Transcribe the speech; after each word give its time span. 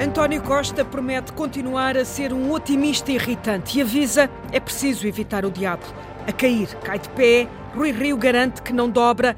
António 0.00 0.42
Costa 0.42 0.84
promete 0.84 1.32
continuar 1.32 1.96
a 1.96 2.04
ser 2.04 2.32
um 2.32 2.50
otimista 2.50 3.12
irritante 3.12 3.78
e 3.78 3.82
avisa 3.82 4.28
é 4.50 4.58
preciso 4.58 5.06
evitar 5.06 5.44
o 5.44 5.50
diabo. 5.52 5.84
A 6.26 6.32
cair, 6.32 6.66
cai 6.82 6.98
de 6.98 7.08
pé, 7.10 7.46
Rui 7.76 7.92
Rio 7.92 8.16
garante 8.16 8.60
que 8.60 8.72
não 8.72 8.90
dobra. 8.90 9.36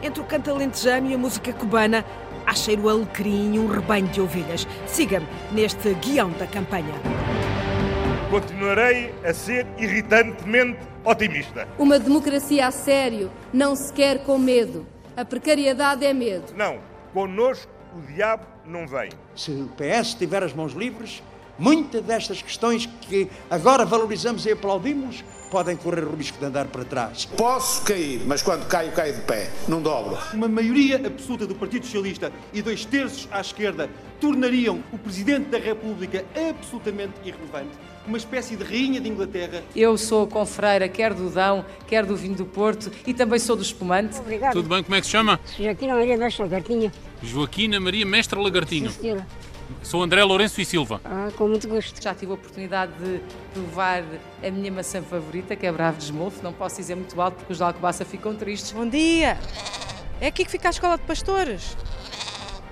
Entre 0.00 0.20
o 0.20 0.24
canto 0.24 0.48
alentejano 0.48 1.10
e 1.10 1.14
a 1.14 1.18
música 1.18 1.52
cubana, 1.52 2.04
há 2.46 2.54
cheiro 2.54 2.88
alecrim 2.88 3.54
e 3.54 3.58
um 3.58 3.66
rebanho 3.66 4.06
de 4.06 4.20
ovelhas. 4.20 4.66
Siga-me 4.86 5.26
neste 5.50 5.92
guião 5.94 6.30
da 6.30 6.46
campanha. 6.46 6.94
Continuarei 8.30 9.12
a 9.24 9.34
ser 9.34 9.66
irritantemente 9.76 10.78
otimista. 11.04 11.66
Uma 11.76 11.98
democracia 11.98 12.68
a 12.68 12.70
sério 12.70 13.28
não 13.52 13.74
se 13.74 13.92
quer 13.92 14.22
com 14.22 14.38
medo. 14.38 14.86
A 15.16 15.24
precariedade 15.24 16.06
é 16.06 16.12
medo. 16.12 16.54
Não, 16.56 16.78
connosco 17.12 17.72
o 17.96 18.00
diabo 18.02 18.55
não 18.66 18.86
vem. 18.86 19.10
Se 19.34 19.50
o 19.50 19.70
PS 19.76 20.14
tiver 20.14 20.42
as 20.42 20.52
mãos 20.52 20.72
livres, 20.72 21.22
muitas 21.58 22.02
destas 22.02 22.42
questões 22.42 22.86
que 23.02 23.30
agora 23.50 23.84
valorizamos 23.84 24.44
e 24.46 24.52
aplaudimos 24.52 25.24
podem 25.50 25.76
correr 25.76 26.04
o 26.04 26.14
risco 26.14 26.38
de 26.38 26.44
andar 26.44 26.66
para 26.66 26.84
trás. 26.84 27.24
Posso 27.24 27.82
cair, 27.82 28.22
mas 28.26 28.42
quando 28.42 28.66
caio, 28.66 28.92
caio 28.92 29.14
de 29.14 29.20
pé, 29.22 29.50
não 29.68 29.80
dobro. 29.80 30.18
Uma 30.34 30.48
maioria 30.48 30.96
absoluta 30.96 31.46
do 31.46 31.54
Partido 31.54 31.84
Socialista 31.84 32.32
e 32.52 32.62
dois 32.62 32.84
terços 32.84 33.28
à 33.30 33.40
esquerda 33.40 33.88
tornariam 34.20 34.82
o 34.92 34.98
Presidente 34.98 35.48
da 35.50 35.58
República 35.58 36.24
absolutamente 36.34 37.14
irrelevante. 37.24 37.70
Uma 38.06 38.18
espécie 38.18 38.54
de 38.54 38.62
rainha 38.62 39.00
de 39.00 39.08
Inglaterra. 39.08 39.62
Eu 39.74 39.98
sou 39.98 40.26
confreira 40.26 40.88
quer 40.88 41.12
do 41.12 41.28
Dão, 41.28 41.64
quer 41.88 42.06
do 42.06 42.16
vinho 42.16 42.36
do 42.36 42.46
Porto 42.46 42.90
e 43.06 43.12
também 43.12 43.38
sou 43.38 43.56
do 43.56 43.62
espumante. 43.62 44.18
Obrigada. 44.20 44.52
Tudo 44.52 44.68
bem, 44.68 44.82
como 44.82 44.94
é 44.94 45.00
que 45.00 45.06
se 45.06 45.12
chama? 45.12 45.40
Joaquina 45.58 45.94
Maria 45.94 46.16
Mestre 46.16 46.42
Lagartinha. 46.42 46.92
Joaquina 47.22 47.80
Maria 47.80 48.06
Mestre 48.06 48.40
Lagartinho. 48.40 48.90
Sim, 48.90 49.00
senhora. 49.00 49.26
Sou 49.82 50.02
André 50.02 50.22
Lourenço 50.24 50.60
e 50.60 50.64
Silva. 50.64 51.00
Ah, 51.04 51.28
com 51.36 51.48
muito 51.48 51.68
gosto. 51.68 52.02
Já 52.02 52.14
tive 52.14 52.32
a 52.32 52.34
oportunidade 52.34 52.92
de 52.98 53.20
provar 53.52 54.02
a 54.42 54.50
minha 54.50 54.70
maçã 54.72 55.02
favorita, 55.02 55.54
que 55.54 55.66
é 55.66 55.72
Bravo 55.72 55.98
de 55.98 56.04
Esmolfo. 56.04 56.42
Não 56.42 56.52
posso 56.52 56.76
dizer 56.76 56.94
muito 56.94 57.20
alto 57.20 57.36
porque 57.36 57.52
os 57.52 57.58
de 57.58 57.64
Alcobaça 57.64 58.04
ficam 58.04 58.34
tristes. 58.34 58.72
Bom 58.72 58.88
dia! 58.88 59.38
É 60.20 60.28
aqui 60.28 60.44
que 60.44 60.50
fica 60.50 60.68
a 60.68 60.70
Escola 60.70 60.96
de 60.96 61.04
Pastores. 61.04 61.76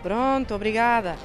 Pronto, 0.02 0.54
obrigada. 0.54 1.16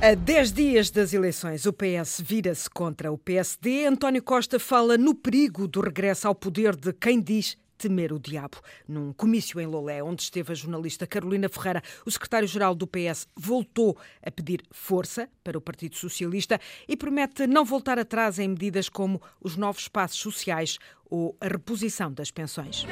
A 0.00 0.14
10 0.14 0.52
dias 0.52 0.90
das 0.90 1.12
eleições, 1.12 1.66
o 1.66 1.72
PS 1.72 2.22
vira-se 2.24 2.70
contra 2.70 3.10
o 3.10 3.18
PSD. 3.18 3.84
António 3.84 4.22
Costa 4.22 4.58
fala 4.60 4.96
no 4.96 5.12
perigo 5.12 5.66
do 5.66 5.80
regresso 5.80 6.28
ao 6.28 6.36
poder 6.36 6.76
de 6.76 6.92
quem 6.92 7.20
diz 7.20 7.56
temer 7.78 8.12
o 8.12 8.18
diabo. 8.18 8.58
Num 8.86 9.12
comício 9.12 9.60
em 9.60 9.66
Lolé, 9.66 10.02
onde 10.02 10.22
esteve 10.22 10.52
a 10.52 10.54
jornalista 10.54 11.06
Carolina 11.06 11.48
Ferreira, 11.48 11.82
o 12.04 12.10
secretário-geral 12.10 12.74
do 12.74 12.86
PS 12.86 13.28
voltou 13.36 13.96
a 14.22 14.30
pedir 14.30 14.62
força 14.70 15.28
para 15.42 15.56
o 15.56 15.60
Partido 15.60 15.96
Socialista 15.96 16.60
e 16.86 16.96
promete 16.96 17.46
não 17.46 17.64
voltar 17.64 17.98
atrás 17.98 18.38
em 18.38 18.48
medidas 18.48 18.88
como 18.88 19.22
os 19.40 19.56
novos 19.56 19.88
passos 19.88 20.18
sociais 20.18 20.78
ou 21.08 21.36
a 21.40 21.46
reposição 21.46 22.12
das 22.12 22.30
pensões. 22.30 22.84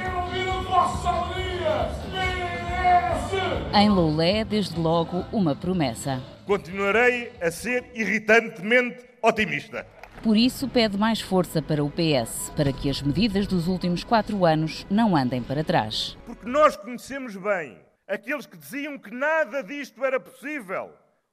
Em 3.73 3.89
Loulé, 3.89 4.43
desde 4.43 4.79
logo, 4.79 5.25
uma 5.31 5.55
promessa. 5.55 6.23
Continuarei 6.45 7.31
a 7.41 7.51
ser 7.51 7.91
irritantemente 7.93 9.05
otimista. 9.21 9.85
Por 10.23 10.35
isso, 10.35 10.67
pede 10.67 10.97
mais 10.97 11.21
força 11.21 11.61
para 11.61 11.83
o 11.83 11.91
PS, 11.91 12.51
para 12.55 12.73
que 12.73 12.89
as 12.89 13.01
medidas 13.01 13.47
dos 13.47 13.67
últimos 13.67 14.03
quatro 14.03 14.45
anos 14.45 14.85
não 14.89 15.15
andem 15.15 15.41
para 15.41 15.63
trás. 15.63 16.17
Porque 16.25 16.47
nós 16.47 16.75
conhecemos 16.75 17.35
bem 17.35 17.77
aqueles 18.07 18.45
que 18.45 18.57
diziam 18.57 18.97
que 18.97 19.13
nada 19.13 19.61
disto 19.61 20.03
era 20.03 20.19
possível, 20.19 20.91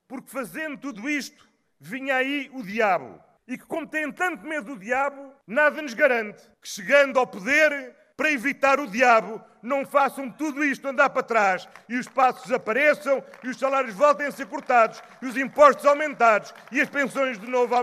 porque 0.08 0.28
fazendo 0.30 0.76
tudo 0.76 1.08
isto 1.08 1.48
vinha 1.80 2.16
aí 2.16 2.50
o 2.52 2.62
diabo. 2.62 3.18
E 3.46 3.58
que, 3.58 3.66
como 3.66 3.86
têm 3.86 4.10
tanto 4.10 4.46
medo 4.46 4.74
do 4.74 4.80
diabo, 4.80 5.32
nada 5.46 5.80
nos 5.82 5.92
garante 5.92 6.42
que, 6.60 6.68
chegando 6.68 7.18
ao 7.18 7.26
poder, 7.26 7.94
para 8.16 8.30
evitar 8.30 8.78
o 8.78 8.86
diabo, 8.86 9.40
não 9.62 9.84
façam 9.84 10.30
tudo 10.30 10.64
isto 10.64 10.86
andar 10.86 11.10
para 11.10 11.22
trás 11.22 11.68
e 11.88 11.96
os 11.96 12.06
passos 12.06 12.44
desapareçam 12.44 13.22
e 13.42 13.48
os 13.48 13.58
salários 13.58 13.94
voltem 13.94 14.26
a 14.26 14.30
ser 14.30 14.46
cortados 14.46 15.02
e 15.20 15.26
os 15.26 15.36
impostos 15.36 15.84
aumentados 15.84 16.54
e 16.70 16.80
as 16.80 16.88
pensões 16.88 17.38
de 17.38 17.48
novo 17.48 17.74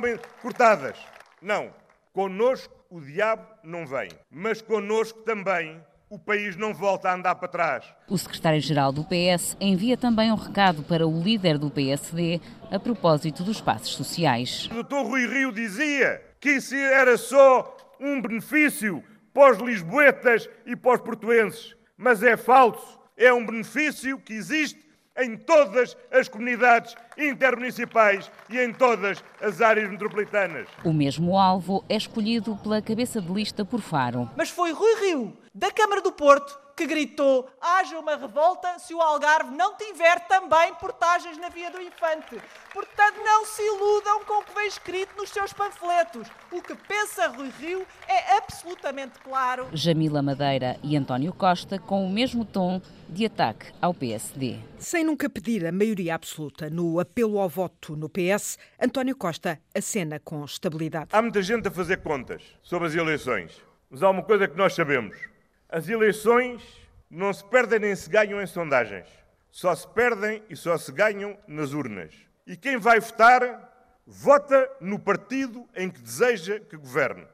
cortadas. 0.41 0.97
Não. 1.41 1.73
Connosco 2.13 2.73
o 2.89 2.99
diabo 2.99 3.47
não 3.63 3.85
vem, 3.87 4.09
mas 4.29 4.61
connosco 4.61 5.19
também 5.21 5.81
o 6.09 6.19
país 6.19 6.57
não 6.57 6.73
volta 6.73 7.09
a 7.09 7.15
andar 7.15 7.35
para 7.35 7.47
trás. 7.47 7.85
O 8.09 8.17
secretário-geral 8.17 8.91
do 8.91 9.05
PS 9.05 9.55
envia 9.61 9.95
também 9.95 10.29
um 10.29 10.35
recado 10.35 10.83
para 10.83 11.07
o 11.07 11.21
líder 11.21 11.57
do 11.57 11.71
PSD 11.71 12.41
a 12.69 12.77
propósito 12.77 13.43
dos 13.43 13.61
passos 13.61 13.95
sociais. 13.95 14.67
O 14.69 14.73
doutor 14.73 15.05
Rui 15.05 15.25
Rio 15.25 15.53
dizia 15.53 16.21
que 16.37 16.51
isso 16.51 16.75
era 16.75 17.17
só 17.17 17.77
um 17.97 18.21
benefício 18.21 19.01
para 19.33 19.53
os 19.53 19.59
lisboetas 19.59 20.49
e 20.65 20.75
para 20.75 20.95
os 20.95 21.01
portuenses. 21.01 21.75
Mas 21.97 22.23
é 22.23 22.35
falso. 22.35 22.99
É 23.15 23.31
um 23.31 23.45
benefício 23.45 24.17
que 24.19 24.33
existe 24.33 24.79
em 25.17 25.37
todas 25.37 25.95
as 26.11 26.27
comunidades 26.27 26.95
intermunicipais 27.17 28.31
e 28.49 28.59
em 28.59 28.73
todas 28.73 29.23
as 29.41 29.61
áreas 29.61 29.89
metropolitanas. 29.89 30.67
O 30.83 30.93
mesmo 30.93 31.37
alvo 31.37 31.83
é 31.89 31.95
escolhido 31.95 32.57
pela 32.57 32.81
cabeça 32.81 33.21
de 33.21 33.31
lista 33.31 33.65
por 33.65 33.81
Faro. 33.81 34.29
Mas 34.35 34.49
foi 34.49 34.71
Rui 34.71 34.95
Rio, 35.01 35.37
da 35.53 35.71
Câmara 35.71 36.01
do 36.01 36.11
Porto, 36.11 36.57
que 36.75 36.85
gritou: 36.85 37.49
haja 37.59 37.97
uma 37.99 38.15
revolta 38.15 38.79
se 38.79 38.93
o 38.93 39.01
Algarve 39.01 39.55
não 39.55 39.75
tiver 39.75 40.19
também 40.27 40.73
portagens 40.75 41.37
na 41.37 41.49
Via 41.49 41.69
do 41.71 41.81
Infante. 41.81 42.41
Portanto, 42.73 43.17
não 43.23 43.45
se 43.45 43.61
iludam 43.61 44.23
com 44.25 44.39
o 44.39 44.43
que 44.43 44.53
vem 44.53 44.67
escrito 44.67 45.15
nos 45.17 45.29
seus 45.29 45.53
panfletos. 45.53 46.27
O 46.51 46.61
que 46.61 46.75
pensa 46.75 47.27
Rui 47.27 47.51
Rio 47.59 47.85
é 48.07 48.37
absolutamente 48.37 49.19
claro. 49.19 49.67
Jamila 49.73 50.21
Madeira 50.21 50.77
e 50.83 50.95
António 50.95 51.33
Costa 51.33 51.77
com 51.79 52.05
o 52.05 52.09
mesmo 52.09 52.45
tom 52.45 52.81
de 53.09 53.25
ataque 53.25 53.73
ao 53.81 53.93
PSD. 53.93 54.57
Sem 54.79 55.03
nunca 55.03 55.29
pedir 55.29 55.65
a 55.65 55.71
maioria 55.71 56.15
absoluta 56.15 56.69
no 56.69 56.99
apelo 56.99 57.39
ao 57.39 57.49
voto 57.49 57.95
no 57.95 58.09
PS, 58.09 58.57
António 58.81 59.15
Costa 59.15 59.59
acena 59.75 60.19
com 60.19 60.45
estabilidade. 60.45 61.09
Há 61.11 61.21
muita 61.21 61.41
gente 61.41 61.67
a 61.67 61.71
fazer 61.71 61.97
contas 61.97 62.41
sobre 62.61 62.87
as 62.87 62.95
eleições, 62.95 63.61
mas 63.89 64.01
há 64.01 64.09
uma 64.09 64.23
coisa 64.23 64.47
que 64.47 64.57
nós 64.57 64.73
sabemos. 64.73 65.30
As 65.71 65.87
eleições 65.87 66.61
não 67.09 67.31
se 67.31 67.45
perdem 67.45 67.79
nem 67.79 67.95
se 67.95 68.09
ganham 68.09 68.41
em 68.41 68.45
sondagens. 68.45 69.07
Só 69.49 69.73
se 69.73 69.87
perdem 69.87 70.43
e 70.49 70.55
só 70.55 70.77
se 70.77 70.91
ganham 70.91 71.37
nas 71.47 71.71
urnas. 71.71 72.13
E 72.45 72.57
quem 72.57 72.75
vai 72.75 72.99
votar, 72.99 74.01
vota 74.05 74.69
no 74.81 74.99
partido 74.99 75.65
em 75.73 75.89
que 75.89 76.01
deseja 76.01 76.59
que 76.59 76.75
governe. 76.75 77.25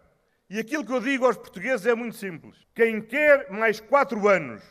E 0.48 0.60
aquilo 0.60 0.86
que 0.86 0.92
eu 0.94 1.02
digo 1.02 1.26
aos 1.26 1.36
portugueses 1.36 1.88
é 1.88 1.96
muito 1.96 2.16
simples. 2.16 2.56
Quem 2.76 3.02
quer 3.02 3.52
mais 3.52 3.80
quatro 3.80 4.28
anos 4.28 4.62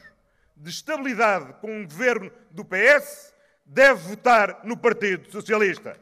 de 0.56 0.70
estabilidade 0.70 1.52
com 1.54 1.80
um 1.80 1.84
governo 1.84 2.30
do 2.52 2.64
PS 2.64 3.34
deve 3.64 4.00
votar 4.10 4.60
no 4.62 4.76
Partido 4.76 5.28
Socialista. 5.28 5.98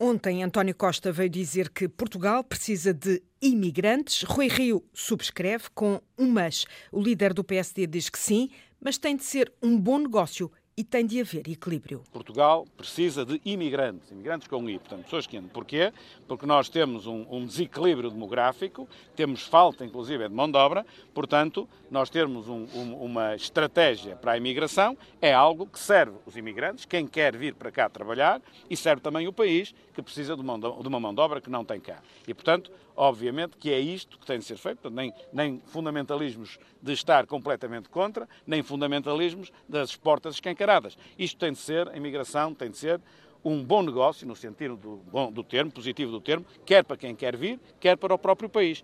Ontem, 0.00 0.44
António 0.44 0.76
Costa 0.76 1.10
veio 1.10 1.28
dizer 1.28 1.70
que 1.70 1.88
Portugal 1.88 2.44
precisa 2.44 2.94
de 2.94 3.20
imigrantes. 3.42 4.22
Rui 4.22 4.46
Rio 4.46 4.84
subscreve 4.94 5.64
com 5.74 6.00
um 6.16 6.30
mas. 6.30 6.64
O 6.92 7.02
líder 7.02 7.34
do 7.34 7.42
PSD 7.42 7.84
diz 7.84 8.08
que 8.08 8.18
sim, 8.18 8.48
mas 8.80 8.96
tem 8.96 9.16
de 9.16 9.24
ser 9.24 9.52
um 9.60 9.76
bom 9.76 9.98
negócio 9.98 10.52
e 10.78 10.84
tem 10.84 11.04
de 11.04 11.20
haver 11.20 11.48
equilíbrio. 11.48 12.04
Portugal 12.12 12.64
precisa 12.76 13.24
de 13.24 13.40
imigrantes, 13.44 14.12
imigrantes 14.12 14.46
com 14.46 14.70
I, 14.70 14.78
portanto, 14.78 15.02
pessoas 15.02 15.26
que 15.26 15.36
andam. 15.36 15.50
Porquê? 15.50 15.92
Porque 16.28 16.46
nós 16.46 16.68
temos 16.68 17.04
um, 17.04 17.26
um, 17.28 17.44
desequilíbrio 17.44 18.08
demográfico, 18.08 18.88
temos 19.16 19.42
falta, 19.42 19.84
inclusive, 19.84 20.28
de 20.28 20.32
mão 20.32 20.48
de 20.48 20.56
obra, 20.56 20.86
portanto, 21.12 21.68
nós 21.90 22.08
termos 22.08 22.48
um, 22.48 22.64
uma 22.94 23.34
estratégia 23.34 24.14
para 24.14 24.32
a 24.32 24.36
imigração 24.36 24.96
é 25.20 25.34
algo 25.34 25.66
que 25.66 25.80
serve 25.80 26.16
os 26.24 26.36
imigrantes, 26.36 26.84
quem 26.84 27.08
quer 27.08 27.36
vir 27.36 27.54
para 27.54 27.72
cá 27.72 27.88
trabalhar, 27.88 28.40
e 28.70 28.76
serve 28.76 29.02
também 29.02 29.26
o 29.26 29.32
país, 29.32 29.74
que 29.92 30.00
precisa 30.00 30.36
de 30.36 30.42
de 30.42 30.88
uma 30.88 31.00
mão 31.00 31.12
de 31.12 31.20
obra 31.20 31.40
que 31.40 31.50
não 31.50 31.64
tem 31.64 31.80
cá. 31.80 32.00
E, 32.28 32.32
portanto, 32.32 32.70
obviamente 32.98 33.56
que 33.56 33.72
é 33.72 33.78
isto 33.78 34.18
que 34.18 34.26
tem 34.26 34.40
de 34.40 34.44
ser 34.44 34.56
feito, 34.56 34.90
nem, 34.90 35.12
nem 35.32 35.62
fundamentalismos 35.66 36.58
de 36.82 36.92
estar 36.92 37.26
completamente 37.26 37.88
contra, 37.88 38.28
nem 38.44 38.62
fundamentalismos 38.62 39.52
das 39.68 39.94
portas 39.94 40.34
escancaradas. 40.34 40.98
Isto 41.16 41.38
tem 41.38 41.52
de 41.52 41.58
ser, 41.58 41.88
a 41.88 41.96
imigração 41.96 42.52
tem 42.52 42.70
de 42.70 42.76
ser 42.76 43.00
um 43.44 43.64
bom 43.64 43.82
negócio, 43.82 44.26
no 44.26 44.34
sentido 44.34 44.76
do, 44.76 44.96
bom, 45.10 45.30
do 45.30 45.44
termo, 45.44 45.70
positivo 45.70 46.10
do 46.10 46.20
termo, 46.20 46.44
quer 46.66 46.82
para 46.82 46.96
quem 46.96 47.14
quer 47.14 47.36
vir, 47.36 47.60
quer 47.78 47.96
para 47.96 48.12
o 48.12 48.18
próprio 48.18 48.48
país. 48.48 48.82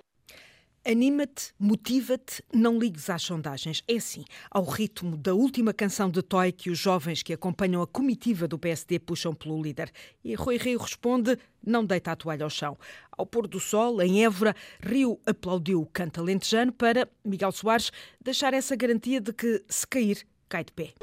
Anima-te, 0.87 1.55
motiva-te, 1.59 2.43
não 2.53 2.79
ligues 2.79 3.09
às 3.09 3.23
sondagens. 3.23 3.83
É 3.89 3.97
assim, 3.97 4.23
ao 4.51 4.65
ritmo 4.65 5.17
da 5.17 5.33
última 5.33 5.73
canção 5.73 6.11
de 6.11 6.23
Toy 6.23 6.53
que 6.53 6.69
os 6.69 6.79
jovens 6.79 7.23
que 7.23 7.33
acompanham 7.33 7.81
a 7.81 7.87
comitiva 7.87 8.47
do 8.47 8.59
PSD 8.59 8.99
puxam 8.99 9.35
pelo 9.35 9.63
líder. 9.63 9.91
E 10.23 10.35
Rui 10.35 10.59
Rio 10.59 10.79
responde: 10.79 11.39
não 11.67 11.87
deita 11.87 12.13
a 12.13 12.17
toalha 12.17 12.45
ao 12.45 12.51
chão. 12.51 12.77
Ao 13.17 13.25
pôr 13.25 13.47
do 13.47 13.61
sol, 13.61 14.03
em 14.03 14.25
Évora, 14.25 14.55
Rio 14.81 15.21
aplaudiu 15.27 15.81
o 15.81 15.87
canto 15.87 16.21
alentejano 16.21 16.73
para 16.73 17.09
Miguel 17.25 17.53
Soares 17.53 17.91
deixar 18.21 18.53
essa 18.55 18.75
garantia 18.75 19.21
de 19.21 19.33
que, 19.33 19.63
se 19.69 19.87
cair, 19.87 20.27
cai 20.49 20.65
de 20.65 20.73
pé. 20.73 20.95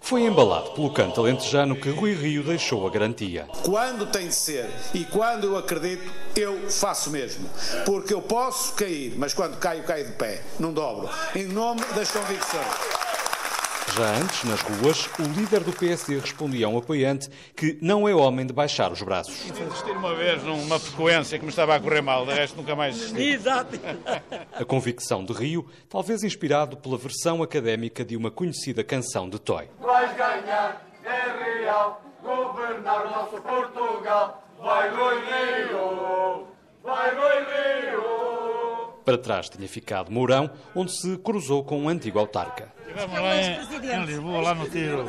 Foi 0.00 0.22
embalado 0.22 0.70
pelo 0.70 0.92
canto 0.92 1.20
alentejano 1.20 1.74
que 1.74 1.90
Rui 1.90 2.14
Rio 2.14 2.44
deixou 2.44 2.86
a 2.86 2.90
garantia. 2.90 3.48
Quando 3.64 4.06
tem 4.06 4.28
de 4.28 4.34
ser 4.36 4.70
e 4.94 5.04
quando 5.04 5.48
eu 5.48 5.56
acredito, 5.56 6.08
eu 6.36 6.70
faço 6.70 7.10
mesmo. 7.10 7.48
Porque 7.84 8.14
eu 8.14 8.22
posso 8.22 8.74
cair, 8.74 9.14
mas 9.18 9.34
quando 9.34 9.58
caio, 9.58 9.82
caio 9.82 10.06
de 10.06 10.12
pé. 10.12 10.44
Não 10.60 10.72
dobro. 10.72 11.08
Em 11.34 11.46
nome 11.46 11.80
das 11.96 12.12
convicções. 12.12 12.95
Já 13.94 14.16
antes, 14.16 14.44
nas 14.44 14.60
ruas, 14.60 15.06
o 15.18 15.22
líder 15.22 15.60
do 15.60 15.72
PSD 15.72 16.18
respondia 16.18 16.66
a 16.66 16.68
um 16.68 16.76
apoiante 16.76 17.30
que 17.54 17.78
não 17.80 18.06
é 18.08 18.14
homem 18.14 18.44
de 18.44 18.52
baixar 18.52 18.92
os 18.92 19.00
braços. 19.00 19.50
Desisti 19.50 19.90
uma 19.90 20.14
vez 20.14 20.42
numa 20.42 20.78
frequência 20.78 21.38
que 21.38 21.44
me 21.44 21.50
estava 21.50 21.74
a 21.76 21.80
correr 21.80 22.02
mal, 22.02 22.26
de 22.26 22.32
resto 22.32 22.56
nunca 22.56 22.74
mais 22.74 22.94
desisti. 22.96 23.22
Exato. 23.32 23.78
A 24.52 24.64
convicção 24.64 25.24
de 25.24 25.32
Rio, 25.32 25.66
talvez 25.88 26.24
inspirado 26.24 26.76
pela 26.76 26.98
versão 26.98 27.42
académica 27.42 28.04
de 28.04 28.16
uma 28.16 28.30
conhecida 28.30 28.82
canção 28.84 29.30
de 29.30 29.38
Toy. 29.38 29.68
Vais 29.80 30.14
ganhar, 30.16 30.82
é 31.04 31.62
real, 31.62 32.02
governar 32.22 33.06
o 33.06 33.10
nosso 33.10 33.40
Portugal. 33.40 34.42
Vai 34.58 34.90
Rui 34.90 35.14
Rio, 35.20 36.46
vai 36.82 37.14
Rui 37.14 37.90
Rio. 37.90 38.15
Para 39.06 39.16
trás 39.16 39.48
tinha 39.48 39.68
ficado 39.68 40.10
Mourão, 40.10 40.50
onde 40.74 40.90
se 40.90 41.16
cruzou 41.18 41.62
com 41.62 41.80
um 41.80 41.88
antigo 41.88 42.18
autarca. 42.18 42.74
Estivemos 42.88 43.20
lá 43.20 43.36
em, 43.36 44.02
em 44.02 44.04
Lisboa, 44.04 44.40
lá 44.40 44.52
no 44.52 44.68
tiro. 44.68 45.04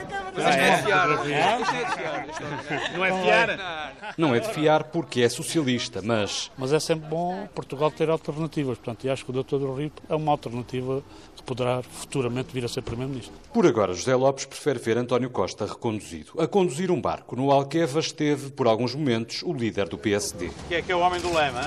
Não 2.95 3.03
é 3.03 3.23
fiar? 3.23 4.13
Não 4.15 4.35
é 4.35 4.39
de 4.39 4.49
fiar 4.49 4.83
porque 4.83 5.21
é 5.21 5.29
socialista, 5.29 5.99
mas... 6.03 6.51
Mas 6.55 6.73
é 6.73 6.79
sempre 6.79 7.09
bom 7.09 7.47
Portugal 7.55 7.89
ter 7.89 8.07
alternativas. 8.07 8.77
Portanto, 8.77 9.05
e 9.05 9.09
acho 9.09 9.25
que 9.25 9.31
o 9.31 9.43
Dr. 9.43 9.57
do 9.57 9.73
Rio 9.73 9.91
é 10.07 10.15
uma 10.15 10.31
alternativa 10.31 11.01
que 11.35 11.41
poderá 11.41 11.81
futuramente 11.81 12.53
vir 12.53 12.65
a 12.65 12.67
ser 12.67 12.83
Primeiro-Ministro. 12.83 13.33
Por 13.51 13.65
agora, 13.65 13.95
José 13.95 14.15
Lopes 14.15 14.45
prefere 14.45 14.77
ver 14.77 14.97
António 14.99 15.31
Costa 15.31 15.65
reconduzido. 15.65 16.33
A 16.39 16.45
conduzir 16.45 16.91
um 16.91 17.01
barco 17.01 17.35
no 17.35 17.51
Alqueva 17.51 17.99
esteve, 17.99 18.51
por 18.51 18.67
alguns 18.67 18.93
momentos, 18.93 19.41
o 19.41 19.51
líder 19.51 19.89
do 19.89 19.97
PSD. 19.97 20.51
Que 20.67 20.75
é 20.75 20.81
que 20.83 20.91
é 20.91 20.95
o 20.95 20.99
homem 20.99 21.19
do 21.19 21.33
lema? 21.33 21.61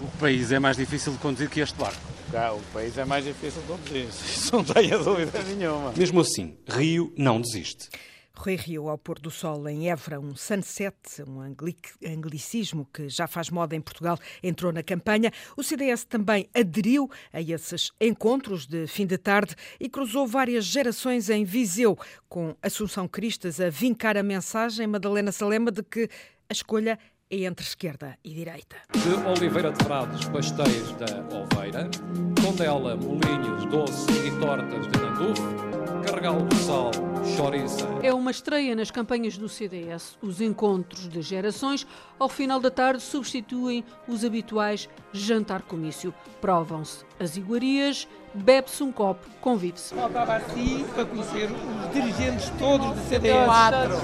O 0.00 0.06
país 0.18 0.50
é 0.50 0.58
mais 0.58 0.78
difícil 0.78 1.12
de 1.12 1.18
conduzir 1.18 1.50
que 1.50 1.60
este 1.60 1.78
barco. 1.78 2.00
Cá, 2.32 2.54
o 2.54 2.60
país 2.72 2.96
é 2.96 3.04
mais 3.04 3.22
difícil 3.22 3.60
de 3.60 3.68
conduzir, 3.68 4.06
isso 4.08 4.56
não 4.56 4.64
tenha 4.64 4.96
dúvida 4.96 5.42
nenhuma. 5.42 5.92
Mesmo 5.92 6.20
assim, 6.20 6.56
Rio 6.66 7.12
não 7.18 7.38
desiste. 7.38 7.90
Rui 8.34 8.56
Rio 8.56 8.88
ao 8.88 8.96
pôr 8.96 9.18
do 9.18 9.30
sol 9.30 9.68
em 9.68 9.90
Évora, 9.90 10.18
um 10.18 10.34
sunset, 10.34 10.96
um 11.28 11.42
anglicismo 12.02 12.88
que 12.90 13.10
já 13.10 13.26
faz 13.26 13.50
moda 13.50 13.76
em 13.76 13.80
Portugal, 13.82 14.18
entrou 14.42 14.72
na 14.72 14.82
campanha. 14.82 15.30
O 15.54 15.62
CDS 15.62 16.06
também 16.06 16.48
aderiu 16.54 17.10
a 17.30 17.42
esses 17.42 17.90
encontros 18.00 18.66
de 18.66 18.86
fim 18.86 19.04
de 19.04 19.18
tarde 19.18 19.54
e 19.78 19.90
cruzou 19.90 20.26
várias 20.26 20.64
gerações 20.64 21.28
em 21.28 21.44
Viseu, 21.44 21.98
com 22.26 22.56
Assunção 22.62 23.06
Cristas 23.06 23.60
a 23.60 23.68
vincar 23.68 24.16
a 24.16 24.22
mensagem, 24.22 24.86
Madalena 24.86 25.32
Salema, 25.32 25.70
de 25.70 25.82
que 25.82 26.08
a 26.48 26.52
escolha 26.54 26.92
é 26.92 27.19
entre 27.30 27.64
esquerda 27.64 28.18
e 28.24 28.34
direita. 28.34 28.76
De 28.92 29.28
Oliveira 29.28 29.70
de 29.70 29.84
Frades, 29.84 30.24
pastéis 30.26 30.90
da 30.98 31.36
Oveira, 31.36 31.88
Tondela, 32.42 32.96
Molinhos, 32.96 33.64
doce 33.66 34.10
e 34.26 34.30
tortas 34.40 34.86
de 34.88 35.00
Nandufo, 35.00 35.69
Carregal 36.02 36.42
do 36.42 36.54
Sal, 36.56 36.90
Chouriça. 37.36 37.86
É 38.02 38.12
uma 38.12 38.30
estreia 38.30 38.74
nas 38.74 38.90
campanhas 38.90 39.36
do 39.36 39.48
CDS. 39.48 40.16
Os 40.22 40.40
encontros 40.40 41.08
de 41.08 41.20
gerações, 41.22 41.86
ao 42.18 42.28
final 42.28 42.58
da 42.58 42.70
tarde, 42.70 43.02
substituem 43.02 43.84
os 44.08 44.24
habituais 44.24 44.88
jantar-comício. 45.12 46.14
Provam-se 46.40 47.04
as 47.18 47.36
iguarias, 47.36 48.08
bebe-se 48.32 48.82
um 48.82 48.90
copo, 48.90 49.26
convive-se. 49.40 49.94
Faltava 49.94 50.36
assim 50.36 50.86
para 50.94 51.04
conhecer 51.04 51.50
os 51.50 51.92
dirigentes 51.92 52.50
todos 52.58 52.86
do 52.86 53.08
CDS. 53.08 53.44
Quatro. 53.44 53.96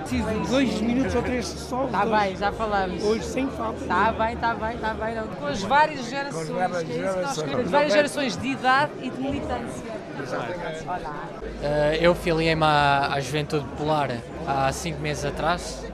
Preciso 0.00 0.28
de 0.28 0.48
dois 0.48 0.80
minutos 0.80 1.14
ou 1.14 1.22
três 1.22 1.46
só. 1.46 1.84
Está 1.86 2.06
bem, 2.06 2.36
já 2.36 2.52
falamos. 2.52 3.04
Hoje 3.04 3.24
sem 3.24 3.48
falta. 3.50 3.80
Está 3.80 4.12
bem, 4.12 4.34
está 4.34 4.54
bem, 4.54 4.74
está 4.74 4.94
bem. 4.94 5.14
Não. 5.14 5.28
Com 5.28 5.46
as 5.46 5.62
várias 5.62 6.08
gerações. 6.08 6.48
que 6.48 6.92
é 6.92 7.04
isso 7.04 7.14
que 7.14 7.20
nós 7.20 7.42
queremos. 7.42 7.70
Várias 7.70 7.92
gerações 7.92 8.36
de 8.36 8.48
idade 8.48 8.92
e 9.02 9.10
de 9.10 9.20
militância. 9.20 9.97
Uh, 10.36 11.94
eu 12.00 12.14
filiei-me 12.14 12.64
à, 12.64 13.14
à 13.14 13.20
Juventude 13.20 13.64
Popular 13.66 14.10
há 14.46 14.70
cinco 14.72 15.00
meses 15.00 15.24
atrás. 15.24 15.84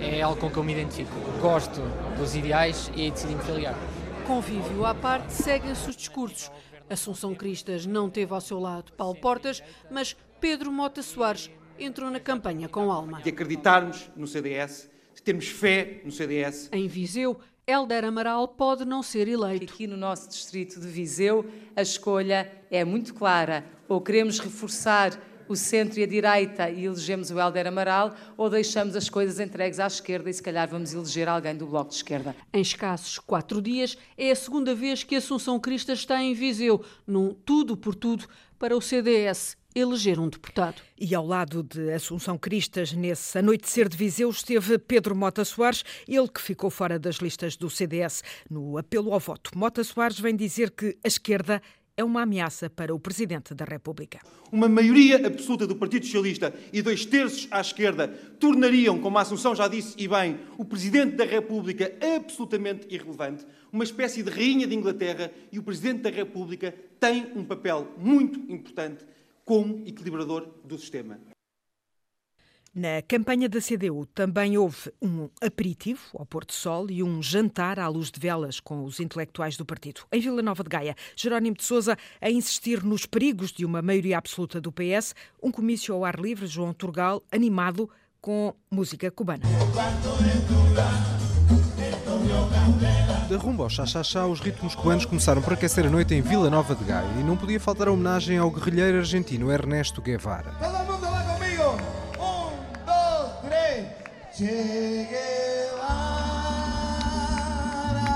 É 0.00 0.22
algo 0.22 0.40
com 0.40 0.50
que 0.50 0.56
eu 0.56 0.64
me 0.64 0.72
identifico. 0.72 1.10
Gosto 1.40 1.80
dos 2.16 2.34
ideais 2.34 2.90
e 2.94 3.10
decidi-me 3.10 3.42
filiar. 3.42 3.74
Convívio 4.26 4.84
à 4.86 4.94
parte, 4.94 5.32
seguem-se 5.32 5.88
os 5.88 5.96
discursos. 5.96 6.50
Assunção 6.88 7.34
Cristas 7.34 7.86
não 7.86 8.10
teve 8.10 8.32
ao 8.32 8.40
seu 8.40 8.58
lado 8.58 8.92
Paulo 8.92 9.14
Portas, 9.14 9.62
mas 9.90 10.16
Pedro 10.40 10.70
Mota 10.70 11.02
Soares 11.02 11.50
entrou 11.78 12.10
na 12.10 12.20
campanha 12.20 12.68
com 12.68 12.90
alma. 12.90 13.20
De 13.22 13.30
acreditarmos 13.30 14.10
no 14.16 14.26
CDS, 14.26 14.90
de 15.14 15.22
termos 15.22 15.48
fé 15.48 16.00
no 16.04 16.12
CDS. 16.12 16.68
Em 16.72 16.86
Viseu, 16.86 17.38
Helder 17.66 18.04
Amaral 18.04 18.46
pode 18.46 18.84
não 18.84 19.02
ser 19.02 19.26
eleito. 19.26 19.72
Aqui 19.72 19.86
no 19.86 19.96
nosso 19.96 20.28
distrito 20.28 20.78
de 20.78 20.86
Viseu, 20.86 21.46
a 21.74 21.80
escolha 21.80 22.52
é 22.70 22.84
muito 22.84 23.14
clara. 23.14 23.64
Ou 23.88 24.02
queremos 24.02 24.38
reforçar 24.38 25.18
o 25.48 25.56
centro 25.56 25.98
e 25.98 26.02
a 26.02 26.06
direita 26.06 26.68
e 26.68 26.84
elegemos 26.84 27.30
o 27.30 27.40
Helder 27.40 27.66
Amaral, 27.66 28.14
ou 28.36 28.50
deixamos 28.50 28.94
as 28.94 29.08
coisas 29.08 29.40
entregues 29.40 29.80
à 29.80 29.86
esquerda 29.86 30.28
e 30.28 30.34
se 30.34 30.42
calhar 30.42 30.68
vamos 30.68 30.92
eleger 30.92 31.26
alguém 31.26 31.56
do 31.56 31.66
Bloco 31.66 31.88
de 31.88 31.96
Esquerda. 31.96 32.36
Em 32.52 32.60
escassos 32.60 33.18
quatro 33.18 33.62
dias, 33.62 33.96
é 34.16 34.30
a 34.30 34.36
segunda 34.36 34.74
vez 34.74 35.02
que 35.02 35.16
Assunção 35.16 35.58
Cristas 35.58 36.00
está 36.00 36.22
em 36.22 36.34
Viseu, 36.34 36.84
num 37.06 37.32
tudo 37.32 37.78
por 37.78 37.94
tudo 37.94 38.26
para 38.58 38.76
o 38.76 38.80
CDS 38.80 39.56
eleger 39.74 40.20
um 40.20 40.28
deputado. 40.28 40.80
E 40.98 41.14
ao 41.14 41.26
lado 41.26 41.62
de 41.62 41.92
Assunção 41.92 42.38
Cristas, 42.38 42.92
nesse 42.92 43.36
anoitecer 43.38 43.88
de 43.88 43.96
Viseu, 43.96 44.30
esteve 44.30 44.78
Pedro 44.78 45.16
Mota 45.16 45.44
Soares, 45.44 45.84
ele 46.06 46.28
que 46.28 46.40
ficou 46.40 46.70
fora 46.70 46.98
das 46.98 47.16
listas 47.16 47.56
do 47.56 47.68
CDS. 47.68 48.22
No 48.48 48.78
apelo 48.78 49.12
ao 49.12 49.18
voto, 49.18 49.50
Mota 49.56 49.82
Soares 49.82 50.20
vem 50.20 50.36
dizer 50.36 50.70
que 50.70 50.96
a 51.04 51.08
esquerda 51.08 51.60
é 51.96 52.02
uma 52.02 52.22
ameaça 52.22 52.68
para 52.68 52.94
o 52.94 52.98
Presidente 52.98 53.54
da 53.54 53.64
República. 53.64 54.18
Uma 54.50 54.68
maioria 54.68 55.26
absoluta 55.26 55.66
do 55.66 55.76
Partido 55.76 56.04
Socialista 56.04 56.52
e 56.72 56.82
dois 56.82 57.04
terços 57.04 57.46
à 57.50 57.60
esquerda 57.60 58.08
tornariam, 58.40 58.98
como 58.98 59.16
a 59.18 59.20
Assunção 59.20 59.54
já 59.54 59.68
disse 59.68 59.94
e 59.96 60.08
bem, 60.08 60.40
o 60.58 60.64
Presidente 60.64 61.16
da 61.16 61.24
República 61.24 61.92
absolutamente 62.16 62.86
irrelevante, 62.92 63.46
uma 63.72 63.84
espécie 63.84 64.22
de 64.22 64.30
rainha 64.30 64.66
de 64.66 64.74
Inglaterra 64.74 65.30
e 65.52 65.58
o 65.58 65.62
Presidente 65.62 66.02
da 66.02 66.10
República 66.10 66.74
tem 66.98 67.28
um 67.36 67.44
papel 67.44 67.92
muito 67.96 68.40
importante 68.52 69.04
como 69.44 69.86
equilibrador 69.86 70.48
do 70.64 70.78
sistema. 70.78 71.18
Na 72.74 73.00
campanha 73.02 73.48
da 73.48 73.60
CDU 73.60 74.04
também 74.06 74.58
houve 74.58 74.92
um 75.00 75.28
aperitivo 75.40 76.00
ao 76.12 76.26
Porto 76.26 76.52
Sol 76.52 76.90
e 76.90 77.04
um 77.04 77.22
jantar 77.22 77.78
à 77.78 77.86
luz 77.86 78.10
de 78.10 78.18
velas 78.18 78.58
com 78.58 78.82
os 78.84 78.98
intelectuais 78.98 79.56
do 79.56 79.64
partido. 79.64 80.00
Em 80.10 80.20
Vila 80.20 80.42
Nova 80.42 80.64
de 80.64 80.70
Gaia, 80.70 80.96
Jerónimo 81.14 81.56
de 81.56 81.62
Sousa 81.62 81.96
a 82.20 82.28
insistir 82.28 82.82
nos 82.82 83.06
perigos 83.06 83.52
de 83.52 83.64
uma 83.64 83.80
maioria 83.80 84.18
absoluta 84.18 84.60
do 84.60 84.72
PS, 84.72 85.14
um 85.40 85.52
comício 85.52 85.94
ao 85.94 86.04
ar 86.04 86.18
livre, 86.18 86.48
João 86.48 86.72
Turgal, 86.72 87.22
animado 87.30 87.88
com 88.20 88.52
música 88.68 89.08
cubana. 89.08 89.44
Da 93.28 93.36
rumba 93.38 93.64
ao 93.64 93.70
chá-chá-chá, 93.70 94.26
os 94.26 94.40
ritmos 94.40 94.74
cubanos 94.74 95.04
começaram 95.06 95.40
por 95.40 95.54
aquecer 95.54 95.86
a 95.86 95.90
noite 95.90 96.14
em 96.14 96.20
Vila 96.20 96.50
Nova 96.50 96.74
de 96.74 96.84
Gaia 96.84 97.08
e 97.18 97.22
não 97.22 97.36
podia 97.36 97.58
faltar 97.58 97.88
a 97.88 97.92
homenagem 97.92 98.38
ao 98.38 98.50
guerrilheiro 98.50 98.98
argentino 98.98 99.50
Ernesto 99.50 100.02
Guevara. 100.02 100.52
Todo 100.60 100.92
mundo 100.92 101.06
va 101.10 101.22
conmigo. 101.22 101.76
Un, 102.18 102.52
dos, 102.84 103.48
tres. 103.48 103.86
Che 104.36 105.64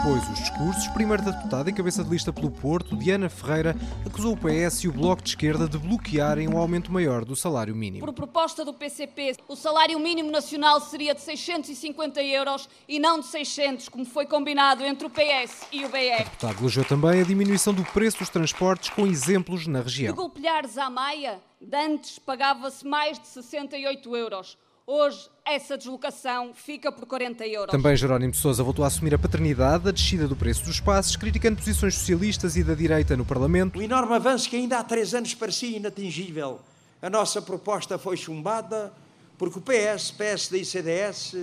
Depois 0.08 0.26
os 0.30 0.38
discursos, 0.38 0.88
primeiro 0.88 1.22
da 1.22 1.32
deputada 1.32 1.68
em 1.68 1.74
cabeça 1.74 2.02
de 2.02 2.08
lista 2.08 2.32
pelo 2.32 2.50
Porto, 2.50 2.96
Diana 2.96 3.28
Ferreira, 3.28 3.76
acusou 4.06 4.32
o 4.32 4.36
PS 4.38 4.84
e 4.84 4.88
o 4.88 4.92
Bloco 4.92 5.20
de 5.22 5.28
Esquerda 5.28 5.68
de 5.68 5.76
bloquearem 5.76 6.48
um 6.48 6.56
aumento 6.56 6.90
maior 6.90 7.26
do 7.26 7.36
salário 7.36 7.76
mínimo. 7.76 8.06
Por 8.06 8.14
proposta 8.14 8.64
do 8.64 8.72
PCP, 8.72 9.36
o 9.46 9.54
salário 9.54 10.00
mínimo 10.00 10.30
nacional 10.30 10.80
seria 10.80 11.14
de 11.14 11.20
650 11.20 12.22
euros 12.22 12.70
e 12.88 12.98
não 12.98 13.20
de 13.20 13.26
600, 13.26 13.90
como 13.90 14.06
foi 14.06 14.24
combinado 14.24 14.82
entre 14.82 15.06
o 15.06 15.10
PS 15.10 15.66
e 15.70 15.84
o 15.84 15.88
O 15.88 15.90
BR. 15.90 16.24
deputado 16.24 16.58
elogiou 16.58 16.86
também 16.86 17.20
a 17.20 17.24
diminuição 17.24 17.74
do 17.74 17.84
preço 17.84 18.20
dos 18.20 18.30
transportes 18.30 18.88
com 18.88 19.06
exemplos 19.06 19.66
na 19.66 19.80
De 19.80 19.84
região. 19.84 20.14
golpeares 20.14 20.78
à 20.78 20.88
Maia, 20.88 21.38
de 21.60 21.76
antes 21.76 22.18
pagava-se 22.18 22.82
mais 22.86 23.18
de 23.18 23.28
68 23.28 24.16
euros. 24.16 24.56
Hoje, 24.90 25.28
essa 25.44 25.76
deslocação 25.76 26.54
fica 26.54 26.90
por 26.90 27.04
40 27.04 27.46
euros. 27.46 27.70
Também 27.70 27.94
Jerónimo 27.94 28.32
de 28.32 28.38
Sousa 28.38 28.62
voltou 28.62 28.82
a 28.82 28.88
assumir 28.88 29.14
a 29.14 29.18
paternidade, 29.18 29.86
a 29.86 29.92
descida 29.92 30.26
do 30.26 30.34
preço 30.34 30.64
dos 30.64 30.80
passos, 30.80 31.14
criticando 31.14 31.58
posições 31.58 31.94
socialistas 31.94 32.56
e 32.56 32.64
da 32.64 32.72
direita 32.72 33.14
no 33.14 33.22
Parlamento. 33.22 33.78
O 33.78 33.82
enorme 33.82 34.14
avanço 34.14 34.48
que 34.48 34.56
ainda 34.56 34.78
há 34.78 34.82
três 34.82 35.12
anos 35.12 35.34
parecia 35.34 35.76
inatingível. 35.76 36.58
A 37.02 37.10
nossa 37.10 37.42
proposta 37.42 37.98
foi 37.98 38.16
chumbada 38.16 38.90
porque 39.36 39.58
o 39.58 39.60
PS, 39.60 40.10
PSD 40.12 40.60
e 40.60 40.64
CDS 40.64 41.36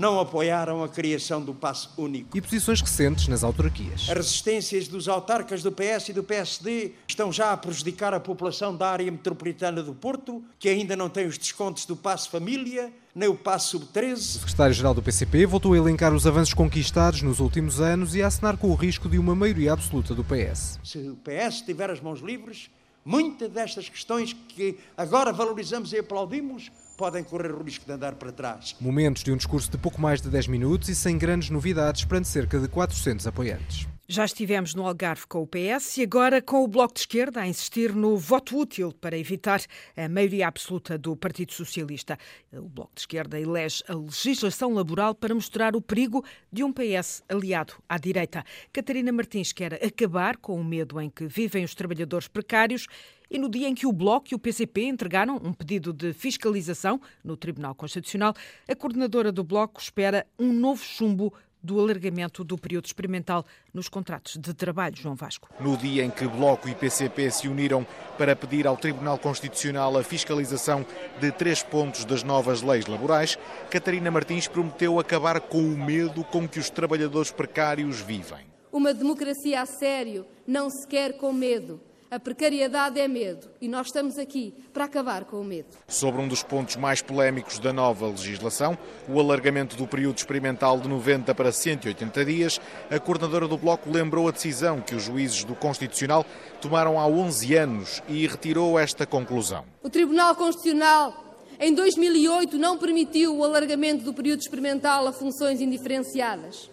não 0.00 0.18
apoiaram 0.18 0.82
a 0.82 0.88
criação 0.88 1.42
do 1.42 1.52
passo 1.52 1.90
único. 1.98 2.34
E 2.34 2.40
posições 2.40 2.80
recentes 2.80 3.28
nas 3.28 3.44
autarquias. 3.44 4.08
As 4.08 4.16
resistências 4.16 4.88
dos 4.88 5.06
autarcas 5.08 5.62
do 5.62 5.70
PS 5.70 6.08
e 6.08 6.12
do 6.14 6.24
PSD 6.24 6.92
estão 7.06 7.30
já 7.30 7.52
a 7.52 7.56
prejudicar 7.56 8.14
a 8.14 8.18
população 8.18 8.74
da 8.74 8.90
área 8.90 9.12
metropolitana 9.12 9.82
do 9.82 9.92
Porto, 9.92 10.42
que 10.58 10.70
ainda 10.70 10.96
não 10.96 11.10
tem 11.10 11.26
os 11.26 11.36
descontos 11.36 11.84
do 11.84 11.94
passo 11.94 12.30
família, 12.30 12.90
nem 13.14 13.28
o 13.28 13.34
passo 13.34 13.78
sub-13. 13.78 14.14
O 14.14 14.40
secretário-geral 14.40 14.94
do 14.94 15.02
PCP 15.02 15.44
voltou 15.44 15.74
a 15.74 15.76
elencar 15.76 16.14
os 16.14 16.26
avanços 16.26 16.54
conquistados 16.54 17.20
nos 17.20 17.38
últimos 17.38 17.78
anos 17.78 18.14
e 18.14 18.22
a 18.22 18.28
assinar 18.28 18.56
com 18.56 18.70
o 18.70 18.74
risco 18.74 19.06
de 19.06 19.18
uma 19.18 19.34
maioria 19.34 19.74
absoluta 19.74 20.14
do 20.14 20.24
PS. 20.24 20.80
Se 20.82 20.96
o 21.10 21.16
PS 21.16 21.60
tiver 21.60 21.90
as 21.90 22.00
mãos 22.00 22.20
livres, 22.20 22.70
muitas 23.04 23.50
destas 23.50 23.86
questões 23.86 24.32
que 24.32 24.78
agora 24.96 25.30
valorizamos 25.30 25.92
e 25.92 25.98
aplaudimos 25.98 26.70
podem 27.00 27.24
correr 27.24 27.50
o 27.50 27.62
risco 27.62 27.86
de 27.86 27.92
andar 27.92 28.14
para 28.16 28.30
trás. 28.30 28.76
Momentos 28.78 29.24
de 29.24 29.32
um 29.32 29.36
discurso 29.38 29.70
de 29.70 29.78
pouco 29.78 29.98
mais 29.98 30.20
de 30.20 30.28
10 30.28 30.48
minutos 30.48 30.90
e 30.90 30.94
sem 30.94 31.16
grandes 31.16 31.48
novidades 31.48 32.04
perante 32.04 32.28
cerca 32.28 32.60
de 32.60 32.68
400 32.68 33.26
apoiantes. 33.26 33.88
Já 34.12 34.24
estivemos 34.24 34.74
no 34.74 34.84
Algarve 34.88 35.24
com 35.28 35.40
o 35.40 35.46
PS 35.46 35.98
e 35.98 36.02
agora 36.02 36.42
com 36.42 36.64
o 36.64 36.66
Bloco 36.66 36.94
de 36.94 36.98
Esquerda 36.98 37.42
a 37.42 37.46
insistir 37.46 37.94
no 37.94 38.16
voto 38.16 38.58
útil 38.58 38.92
para 38.92 39.16
evitar 39.16 39.62
a 39.96 40.08
maioria 40.08 40.48
absoluta 40.48 40.98
do 40.98 41.14
Partido 41.14 41.52
Socialista. 41.52 42.18
O 42.52 42.68
Bloco 42.68 42.90
de 42.92 43.02
Esquerda 43.02 43.38
elege 43.38 43.84
a 43.86 43.94
legislação 43.94 44.74
laboral 44.74 45.14
para 45.14 45.32
mostrar 45.32 45.76
o 45.76 45.80
perigo 45.80 46.24
de 46.52 46.64
um 46.64 46.72
PS 46.72 47.22
aliado 47.28 47.74
à 47.88 47.98
direita. 47.98 48.44
Catarina 48.72 49.12
Martins 49.12 49.52
quer 49.52 49.74
acabar 49.74 50.38
com 50.38 50.60
o 50.60 50.64
medo 50.64 51.00
em 51.00 51.08
que 51.08 51.28
vivem 51.28 51.62
os 51.62 51.76
trabalhadores 51.76 52.26
precários 52.26 52.88
e 53.30 53.38
no 53.38 53.48
dia 53.48 53.68
em 53.68 53.76
que 53.76 53.86
o 53.86 53.92
Bloco 53.92 54.26
e 54.32 54.34
o 54.34 54.40
PCP 54.40 54.86
entregaram 54.86 55.36
um 55.36 55.52
pedido 55.52 55.92
de 55.92 56.12
fiscalização 56.12 57.00
no 57.22 57.36
Tribunal 57.36 57.76
Constitucional, 57.76 58.34
a 58.68 58.74
coordenadora 58.74 59.30
do 59.30 59.44
Bloco 59.44 59.80
espera 59.80 60.26
um 60.36 60.52
novo 60.52 60.82
chumbo 60.82 61.32
do 61.62 61.78
alargamento 61.78 62.42
do 62.44 62.56
período 62.56 62.86
experimental 62.86 63.44
nos 63.72 63.88
contratos 63.88 64.36
de 64.36 64.54
trabalho, 64.54 64.96
João 64.96 65.14
Vasco. 65.14 65.48
No 65.60 65.76
dia 65.76 66.04
em 66.04 66.10
que 66.10 66.26
Bloco 66.26 66.68
e 66.68 66.74
PCP 66.74 67.30
se 67.30 67.48
uniram 67.48 67.86
para 68.16 68.34
pedir 68.34 68.66
ao 68.66 68.76
Tribunal 68.76 69.18
Constitucional 69.18 69.96
a 69.96 70.02
fiscalização 70.02 70.84
de 71.20 71.30
três 71.32 71.62
pontos 71.62 72.04
das 72.04 72.22
novas 72.22 72.62
leis 72.62 72.86
laborais, 72.86 73.38
Catarina 73.70 74.10
Martins 74.10 74.48
prometeu 74.48 74.98
acabar 74.98 75.40
com 75.40 75.58
o 75.58 75.76
medo 75.76 76.24
com 76.24 76.48
que 76.48 76.58
os 76.58 76.70
trabalhadores 76.70 77.30
precários 77.30 78.00
vivem. 78.00 78.46
Uma 78.72 78.94
democracia 78.94 79.62
a 79.62 79.66
sério 79.66 80.24
não 80.46 80.70
se 80.70 80.86
quer 80.86 81.16
com 81.16 81.32
medo. 81.32 81.80
A 82.10 82.18
precariedade 82.18 82.98
é 82.98 83.06
medo 83.06 83.46
e 83.60 83.68
nós 83.68 83.86
estamos 83.86 84.18
aqui 84.18 84.52
para 84.72 84.84
acabar 84.84 85.24
com 85.24 85.40
o 85.40 85.44
medo. 85.44 85.68
Sobre 85.86 86.20
um 86.20 86.26
dos 86.26 86.42
pontos 86.42 86.74
mais 86.74 87.00
polémicos 87.00 87.60
da 87.60 87.72
nova 87.72 88.08
legislação, 88.08 88.76
o 89.08 89.20
alargamento 89.20 89.76
do 89.76 89.86
período 89.86 90.18
experimental 90.18 90.80
de 90.80 90.88
90 90.88 91.32
para 91.36 91.52
180 91.52 92.24
dias, 92.24 92.60
a 92.90 92.98
coordenadora 92.98 93.46
do 93.46 93.56
Bloco 93.56 93.88
lembrou 93.88 94.26
a 94.26 94.32
decisão 94.32 94.80
que 94.80 94.92
os 94.92 95.04
juízes 95.04 95.44
do 95.44 95.54
Constitucional 95.54 96.26
tomaram 96.60 96.98
há 96.98 97.06
11 97.06 97.54
anos 97.54 98.02
e 98.08 98.26
retirou 98.26 98.76
esta 98.76 99.06
conclusão. 99.06 99.64
O 99.80 99.88
Tribunal 99.88 100.34
Constitucional 100.34 101.38
em 101.60 101.72
2008 101.72 102.58
não 102.58 102.76
permitiu 102.76 103.36
o 103.36 103.44
alargamento 103.44 104.02
do 104.02 104.12
período 104.12 104.40
experimental 104.40 105.06
a 105.06 105.12
funções 105.12 105.60
indiferenciadas. 105.60 106.68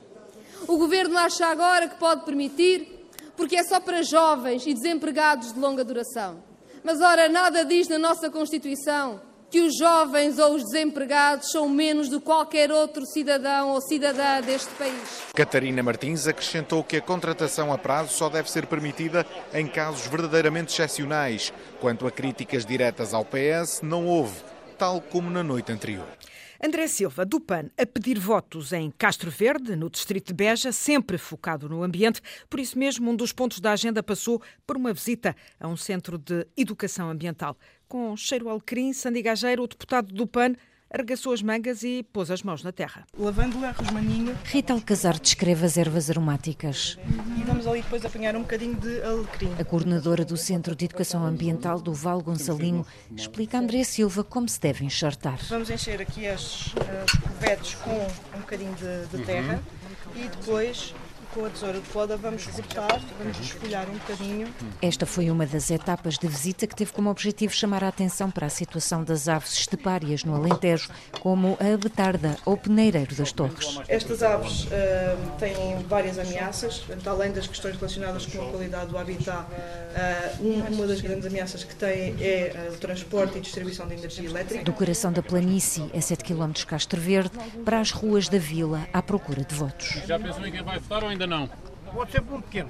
O 0.67 0.79
Governo 0.79 1.15
acha 1.15 1.45
agora 1.45 1.87
que 1.87 1.97
pode 1.97 2.25
permitir 2.25 2.96
porque 3.37 3.55
é 3.55 3.63
só 3.63 3.79
para 3.79 4.01
jovens 4.01 4.65
e 4.65 4.73
desempregados 4.73 5.53
de 5.53 5.59
longa 5.59 5.83
duração. 5.83 6.43
Mas, 6.83 6.99
ora, 6.99 7.29
nada 7.29 7.63
diz 7.63 7.87
na 7.87 7.99
nossa 7.99 8.29
Constituição 8.29 9.21
que 9.49 9.61
os 9.61 9.77
jovens 9.77 10.39
ou 10.39 10.55
os 10.55 10.63
desempregados 10.63 11.51
são 11.51 11.69
menos 11.69 12.09
do 12.09 12.19
que 12.19 12.25
qualquer 12.25 12.69
outro 12.69 13.05
cidadão 13.05 13.69
ou 13.69 13.81
cidadã 13.81 14.41
deste 14.41 14.69
país. 14.71 15.23
Catarina 15.33 15.81
Martins 15.81 16.27
acrescentou 16.27 16.83
que 16.83 16.97
a 16.97 17.01
contratação 17.01 17.71
a 17.71 17.77
prazo 17.77 18.13
só 18.13 18.27
deve 18.27 18.51
ser 18.51 18.65
permitida 18.65 19.25
em 19.53 19.65
casos 19.65 20.07
verdadeiramente 20.07 20.73
excepcionais. 20.73 21.53
Quanto 21.79 22.05
a 22.05 22.11
críticas 22.11 22.65
diretas 22.65 23.13
ao 23.13 23.23
PS, 23.23 23.81
não 23.81 24.05
houve, 24.05 24.35
tal 24.77 24.99
como 24.99 25.29
na 25.29 25.43
noite 25.43 25.71
anterior. 25.71 26.07
André 26.63 26.87
Silva, 26.87 27.23
do 27.23 27.39
PAN, 27.39 27.69
a 27.77 27.85
pedir 27.85 28.17
votos 28.17 28.73
em 28.73 28.89
Castro 28.89 29.29
Verde, 29.29 29.75
no 29.75 29.91
distrito 29.91 30.27
de 30.27 30.33
Beja, 30.33 30.71
sempre 30.71 31.17
focado 31.17 31.69
no 31.69 31.83
ambiente. 31.83 32.19
Por 32.49 32.59
isso 32.59 32.79
mesmo, 32.79 33.11
um 33.11 33.15
dos 33.15 33.31
pontos 33.31 33.59
da 33.59 33.73
agenda 33.73 34.01
passou 34.01 34.41
por 34.65 34.75
uma 34.75 34.91
visita 34.91 35.35
a 35.59 35.67
um 35.67 35.77
centro 35.77 36.17
de 36.17 36.47
educação 36.57 37.11
ambiental. 37.11 37.55
Com 37.87 38.17
cheiro 38.17 38.49
alecrim, 38.49 38.91
Sandy 38.91 39.21
Gageiro, 39.21 39.63
o 39.63 39.67
deputado 39.67 40.11
do 40.11 40.25
PAN, 40.25 40.55
arregaçou 40.97 41.33
as 41.33 41.41
mangas 41.41 41.83
e 41.83 42.03
pôs 42.11 42.29
as 42.31 42.43
mãos 42.43 42.63
na 42.63 42.71
terra. 42.71 43.05
Lavândola, 43.17 43.71
rosmaninho. 43.71 44.37
Rita 44.43 44.73
Alcazar 44.73 45.19
descreve 45.19 45.65
as 45.65 45.77
ervas 45.77 46.09
aromáticas. 46.09 46.97
E 47.37 47.43
vamos 47.43 47.67
ali 47.67 47.81
depois 47.81 48.03
apanhar 48.03 48.35
um 48.35 48.41
bocadinho 48.41 48.75
de 48.75 49.01
alecrim. 49.01 49.53
A 49.59 49.63
coordenadora 49.63 50.25
do 50.25 50.35
Centro 50.35 50.75
de 50.75 50.85
Educação 50.85 51.23
Ambiental 51.25 51.79
do 51.79 51.93
Val 51.93 52.21
Gonçalinho 52.21 52.85
explica 53.15 53.57
a 53.57 53.61
André 53.61 53.83
Silva 53.83 54.23
como 54.23 54.49
se 54.49 54.59
deve 54.59 54.83
enxertar. 54.83 55.39
Vamos 55.49 55.69
encher 55.69 56.01
aqui 56.01 56.27
as, 56.27 56.73
covetes 57.21 57.75
com 57.75 57.91
um 58.35 58.39
bocadinho 58.41 58.73
de, 58.75 59.17
de 59.17 59.23
terra 59.23 59.61
uhum. 60.15 60.23
e 60.23 60.27
depois 60.27 60.93
com 61.37 61.45
a 61.45 61.49
tesoura 61.49 61.79
de 61.79 61.87
poda 61.89 62.17
vamos 62.17 62.47
cortar, 62.47 62.99
vamos 63.19 63.39
esfolhar 63.39 63.87
um 63.87 63.93
bocadinho. 63.93 64.47
Esta 64.81 65.05
foi 65.05 65.29
uma 65.29 65.45
das 65.45 65.69
etapas 65.69 66.17
de 66.17 66.27
visita 66.27 66.65
que 66.65 66.75
teve 66.75 66.91
como 66.91 67.11
objetivo 67.11 67.53
chamar 67.53 67.83
a 67.83 67.89
atenção 67.89 68.31
para 68.31 68.47
a 68.47 68.49
situação 68.49 69.03
das 69.03 69.27
aves 69.27 69.53
estepárias 69.53 70.23
no 70.23 70.33
Alentejo, 70.35 70.89
como 71.19 71.55
a 71.59 71.77
betarda 71.77 72.35
ou 72.43 72.57
peneireiro 72.57 73.13
das 73.13 73.31
torres. 73.31 73.79
Estas 73.87 74.23
aves 74.23 74.63
uh, 74.63 74.67
têm 75.37 75.77
várias 75.87 76.17
ameaças, 76.17 76.83
além 77.05 77.31
das 77.31 77.45
questões 77.45 77.75
relacionadas 77.75 78.25
com 78.25 78.41
a 78.41 78.49
qualidade 78.49 78.87
do 78.87 78.97
habitat, 78.97 79.45
uh, 79.45 80.73
uma 80.73 80.87
das 80.87 81.01
grandes 81.01 81.27
ameaças 81.27 81.63
que 81.63 81.75
têm 81.75 82.15
é 82.19 82.71
o 82.73 82.77
transporte 82.77 83.37
e 83.37 83.41
distribuição 83.41 83.87
de 83.87 83.93
energia 83.93 84.27
elétrica. 84.27 84.63
Do 84.63 84.73
coração 84.73 85.13
da 85.13 85.21
planície, 85.21 85.91
a 85.95 86.01
7 86.01 86.23
km 86.23 86.51
de 86.51 86.65
Castro 86.65 86.99
Verde, 86.99 87.37
para 87.63 87.79
as 87.79 87.91
ruas 87.91 88.27
da 88.27 88.39
vila 88.39 88.87
à 88.91 89.03
procura 89.03 89.43
de 89.43 89.53
votos. 89.53 89.99
Já 90.07 90.19
pensou 90.19 90.43
em 90.43 90.51
quem 90.51 90.63
vai 90.63 90.79
votar 90.79 91.03
ou 91.03 91.09
ainda 91.09 91.26
não? 91.27 91.49
Pode 91.93 92.11
ser 92.11 92.21
por 92.21 92.35
um 92.35 92.41
pequeno. 92.41 92.69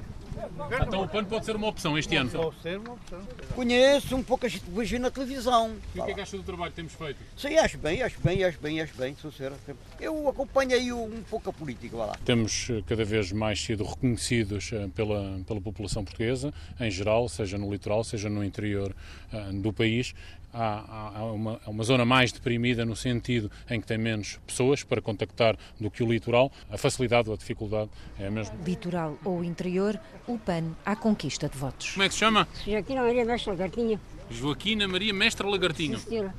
Então 0.85 1.03
o 1.03 1.07
PAN 1.07 1.25
pode 1.25 1.45
ser 1.45 1.55
uma 1.55 1.67
opção 1.67 1.97
este 1.97 2.15
ano? 2.15 2.29
Pode 2.29 2.61
ser 2.61 2.77
uma 2.77 2.93
opção. 2.93 3.19
Conheço 3.55 4.15
um 4.15 4.23
pouco, 4.23 4.45
a 4.45 4.49
gente 4.49 4.63
vejo 4.69 4.99
na 4.99 5.09
televisão. 5.09 5.75
E 5.95 5.99
o 5.99 6.05
que 6.05 6.11
é 6.11 6.13
que 6.13 6.21
acha 6.21 6.37
do 6.37 6.43
trabalho 6.43 6.71
que 6.71 6.75
temos 6.75 6.93
feito? 6.93 7.17
Sim, 7.35 7.57
acho 7.57 7.77
bem, 7.77 8.01
acho 8.03 8.19
bem, 8.21 8.43
acho 8.43 8.59
bem, 8.59 8.81
acho 8.81 8.95
bem, 8.95 9.15
sincero. 9.19 9.55
Eu 9.99 10.27
acompanhei 10.29 10.91
um 10.91 11.23
pouco 11.29 11.49
a 11.49 11.53
política, 11.53 11.97
lá. 11.97 12.15
Temos 12.23 12.69
eh, 12.69 12.83
cada 12.85 13.03
vez 13.03 13.31
mais 13.31 13.59
sido 13.59 13.83
reconhecidos 13.83 14.71
eh, 14.73 14.87
pela, 14.95 15.39
pela 15.47 15.59
população 15.59 16.03
portuguesa, 16.03 16.53
em 16.79 16.91
geral, 16.91 17.27
seja 17.27 17.57
no 17.57 17.71
litoral, 17.71 18.03
seja 18.03 18.29
no 18.29 18.43
interior 18.43 18.95
uh, 19.33 19.53
do 19.53 19.73
país, 19.73 20.13
há, 20.53 21.19
há, 21.19 21.23
uma, 21.25 21.59
uma, 21.67 21.83
zona 21.83 22.05
mais 22.05 22.31
deprimida 22.31 22.85
no 22.85 22.95
sentido 22.95 23.51
em 23.69 23.79
que 23.79 23.87
tem 23.87 23.97
menos 23.97 24.39
pessoas 24.45 24.83
para 24.83 25.01
contactar 25.01 25.57
do 25.79 25.89
que 25.89 26.03
o 26.03 26.11
litoral. 26.11 26.51
A 26.69 26.77
facilidade 26.77 27.29
ou 27.29 27.35
a 27.35 27.37
dificuldade 27.37 27.89
é 28.19 28.27
a 28.27 28.31
mesma. 28.31 28.55
Litoral 28.65 29.17
ou 29.23 29.43
interior, 29.43 29.99
o 30.27 30.37
PAN 30.37 30.75
à 30.85 30.95
conquista 30.95 31.47
de 31.49 31.57
votos. 31.57 31.91
Como 31.91 32.03
é 32.03 32.07
que 32.07 32.13
se 32.13 32.19
chama? 32.19 32.47
Joaquina 32.65 33.01
Maria 33.01 33.25
Mestre 33.25 33.51
Lagartinho. 33.51 33.99
Joaquina 34.29 34.87
Maria 34.87 35.13
Mestre 35.13 35.47
Lagartinho. 35.47 35.99
Sim, 35.99 36.09
senhora. 36.09 36.35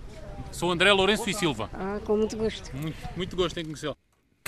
Sou 0.53 0.71
André 0.71 0.93
Lourenço 0.93 1.29
e 1.29 1.35
Silva. 1.35 1.69
Ah, 1.73 2.01
com 2.05 2.17
muito 2.17 2.37
gosto. 2.37 2.75
Muito, 2.77 2.97
muito 3.17 3.37
gosto 3.37 3.59
em 3.59 3.65
conhecê-lo 3.65 3.97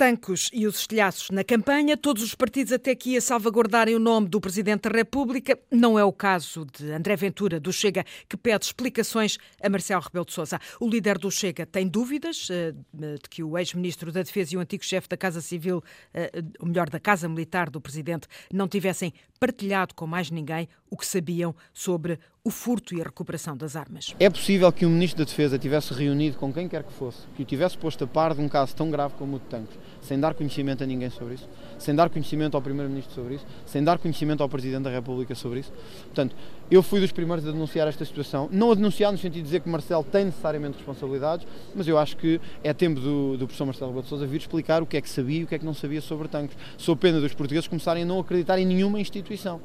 tancos 0.01 0.49
e 0.51 0.65
os 0.65 0.79
estilhaços 0.79 1.29
na 1.29 1.43
campanha, 1.43 1.95
todos 1.95 2.23
os 2.23 2.33
partidos 2.33 2.73
até 2.73 2.89
aqui 2.89 3.15
a 3.15 3.21
salvaguardarem 3.21 3.93
o 3.93 3.99
nome 3.99 4.27
do 4.27 4.41
Presidente 4.41 4.89
da 4.89 4.97
República. 4.97 5.59
Não 5.69 5.99
é 5.99 6.03
o 6.03 6.11
caso 6.11 6.65
de 6.65 6.91
André 6.91 7.15
Ventura, 7.15 7.59
do 7.59 7.71
Chega, 7.71 8.03
que 8.27 8.35
pede 8.35 8.65
explicações 8.65 9.37
a 9.61 9.69
Marcelo 9.69 10.01
Rebelo 10.01 10.25
de 10.25 10.33
Sousa. 10.33 10.59
O 10.79 10.89
líder 10.89 11.19
do 11.19 11.29
Chega 11.29 11.67
tem 11.67 11.87
dúvidas 11.87 12.49
uh, 12.49 12.73
de 12.91 13.29
que 13.29 13.43
o 13.43 13.55
ex-ministro 13.55 14.11
da 14.11 14.23
Defesa 14.23 14.55
e 14.55 14.57
o 14.57 14.59
antigo 14.59 14.83
chefe 14.83 15.07
da 15.07 15.15
Casa 15.15 15.39
Civil, 15.39 15.77
uh, 15.77 16.51
ou 16.59 16.67
melhor, 16.67 16.89
da 16.89 16.99
Casa 16.99 17.29
Militar 17.29 17.69
do 17.69 17.79
Presidente, 17.79 18.27
não 18.51 18.67
tivessem 18.67 19.13
partilhado 19.39 19.93
com 19.93 20.07
mais 20.07 20.31
ninguém 20.31 20.67
o 20.89 20.97
que 20.97 21.05
sabiam 21.05 21.55
sobre 21.73 22.19
o 22.43 22.49
furto 22.49 22.95
e 22.95 23.01
a 23.01 23.05
recuperação 23.05 23.55
das 23.55 23.75
armas. 23.75 24.15
É 24.19 24.29
possível 24.29 24.71
que 24.71 24.85
o 24.85 24.89
Ministro 24.89 25.19
da 25.19 25.29
Defesa 25.29 25.59
tivesse 25.59 25.93
reunido 25.93 26.37
com 26.37 26.51
quem 26.51 26.67
quer 26.67 26.83
que 26.83 26.91
fosse, 26.91 27.27
que 27.35 27.43
o 27.43 27.45
tivesse 27.45 27.77
posto 27.77 28.03
a 28.03 28.07
par 28.07 28.33
de 28.33 28.41
um 28.41 28.49
caso 28.49 28.75
tão 28.75 28.89
grave 28.89 29.13
como 29.15 29.37
o 29.37 29.39
de 29.39 29.45
Tancos, 29.45 29.75
sem 30.01 30.19
dar 30.19 30.33
conhecimento 30.33 30.83
a 30.83 30.87
ninguém 30.87 31.09
sobre 31.09 31.35
isso, 31.35 31.47
sem 31.77 31.95
dar 31.95 32.09
conhecimento 32.09 32.55
ao 32.55 32.61
Primeiro-Ministro 32.61 33.13
sobre 33.13 33.35
isso, 33.35 33.45
sem 33.65 33.83
dar 33.83 33.97
conhecimento 33.97 34.41
ao 34.41 34.49
Presidente 34.49 34.83
da 34.83 34.89
República 34.89 35.35
sobre 35.35 35.59
isso. 35.59 35.71
Portanto, 36.05 36.35
eu 36.69 36.81
fui 36.81 36.99
dos 36.99 37.11
primeiros 37.11 37.47
a 37.47 37.51
denunciar 37.51 37.87
esta 37.87 38.03
situação, 38.05 38.49
não 38.51 38.71
a 38.71 38.75
denunciar 38.75 39.11
no 39.11 39.17
sentido 39.17 39.43
de 39.43 39.43
dizer 39.43 39.59
que 39.59 39.69
Marcelo 39.69 40.03
tem 40.03 40.25
necessariamente 40.25 40.77
responsabilidades, 40.77 41.45
mas 41.75 41.87
eu 41.87 41.97
acho 41.97 42.17
que 42.17 42.39
é 42.63 42.73
tempo 42.73 42.99
do, 42.99 43.37
do 43.37 43.45
professor 43.45 43.65
Marcelo 43.65 43.91
Rebelo 43.91 44.03
de 44.03 44.09
Sousa 44.09 44.25
vir 44.25 44.37
explicar 44.37 44.81
o 44.81 44.85
que 44.85 44.97
é 44.97 45.01
que 45.01 45.09
sabia 45.09 45.41
e 45.41 45.43
o 45.43 45.47
que 45.47 45.55
é 45.55 45.59
que 45.59 45.65
não 45.65 45.73
sabia 45.73 46.01
sobre 46.01 46.27
Tancos, 46.27 46.55
sob 46.77 46.99
pena 46.99 47.19
dos 47.19 47.33
portugueses 47.33 47.67
começarem 47.67 48.03
a 48.03 48.05
não 48.05 48.19
acreditar 48.19 48.57
em 48.57 48.65
nenhuma 48.65 48.99
instituição. 48.99 49.61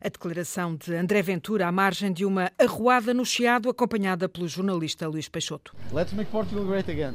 A 0.00 0.08
declaração 0.08 0.76
de 0.76 0.94
André 0.94 1.20
Ventura 1.22 1.66
à 1.66 1.72
margem 1.72 2.12
de 2.12 2.24
uma 2.24 2.50
arruada 2.58 3.12
no 3.12 3.24
Chiado, 3.24 3.68
acompanhada 3.68 4.28
pelo 4.28 4.48
jornalista 4.48 5.06
Luís 5.08 5.28
Peixoto. 5.28 5.74
Let's 5.92 6.12
make 6.12 6.30
Portugal 6.30 6.64
great 6.64 6.90
again. 6.90 7.14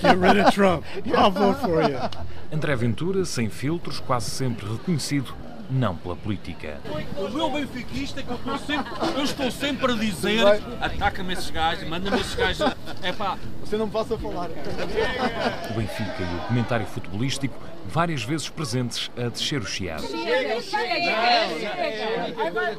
Get 0.00 0.18
rid 0.18 0.40
of 0.40 0.52
Trump. 0.52 0.84
I'll 1.06 1.30
vote 1.30 1.60
for 1.60 1.82
you. 1.82 1.91
André 2.52 2.76
Ventura, 2.76 3.24
sem 3.24 3.48
filtros, 3.48 4.00
quase 4.00 4.30
sempre 4.30 4.66
reconhecido 4.66 5.34
não 5.72 5.96
pela 5.96 6.14
política. 6.14 6.78
O 7.16 7.28
meu 7.30 7.50
benfiquista 7.50 8.22
que 8.22 8.28
eu 8.28 8.36
estou 8.36 8.58
sempre, 8.58 8.92
eu 9.16 9.24
estou 9.24 9.50
sempre 9.50 9.92
a 9.92 9.96
dizer 9.96 10.44
ataca-me 10.80 11.32
esses 11.32 11.50
gajos, 11.50 11.88
manda-me 11.88 12.20
esses 12.20 12.34
gajos. 12.34 12.74
É 13.02 13.12
pá. 13.12 13.38
Você 13.60 13.76
não 13.76 13.88
passa 13.88 14.14
a 14.14 14.18
falar. 14.18 14.50
O 14.50 15.74
Benfica 15.74 16.22
e 16.22 16.36
o 16.36 16.48
comentário 16.48 16.86
futebolístico 16.86 17.54
várias 17.92 18.24
vezes 18.24 18.48
presentes 18.48 19.10
a 19.16 19.28
descer 19.28 19.60
o 19.60 19.66
chiado. 19.66 20.02
Chega, 20.06 20.60
chega! 20.62 20.94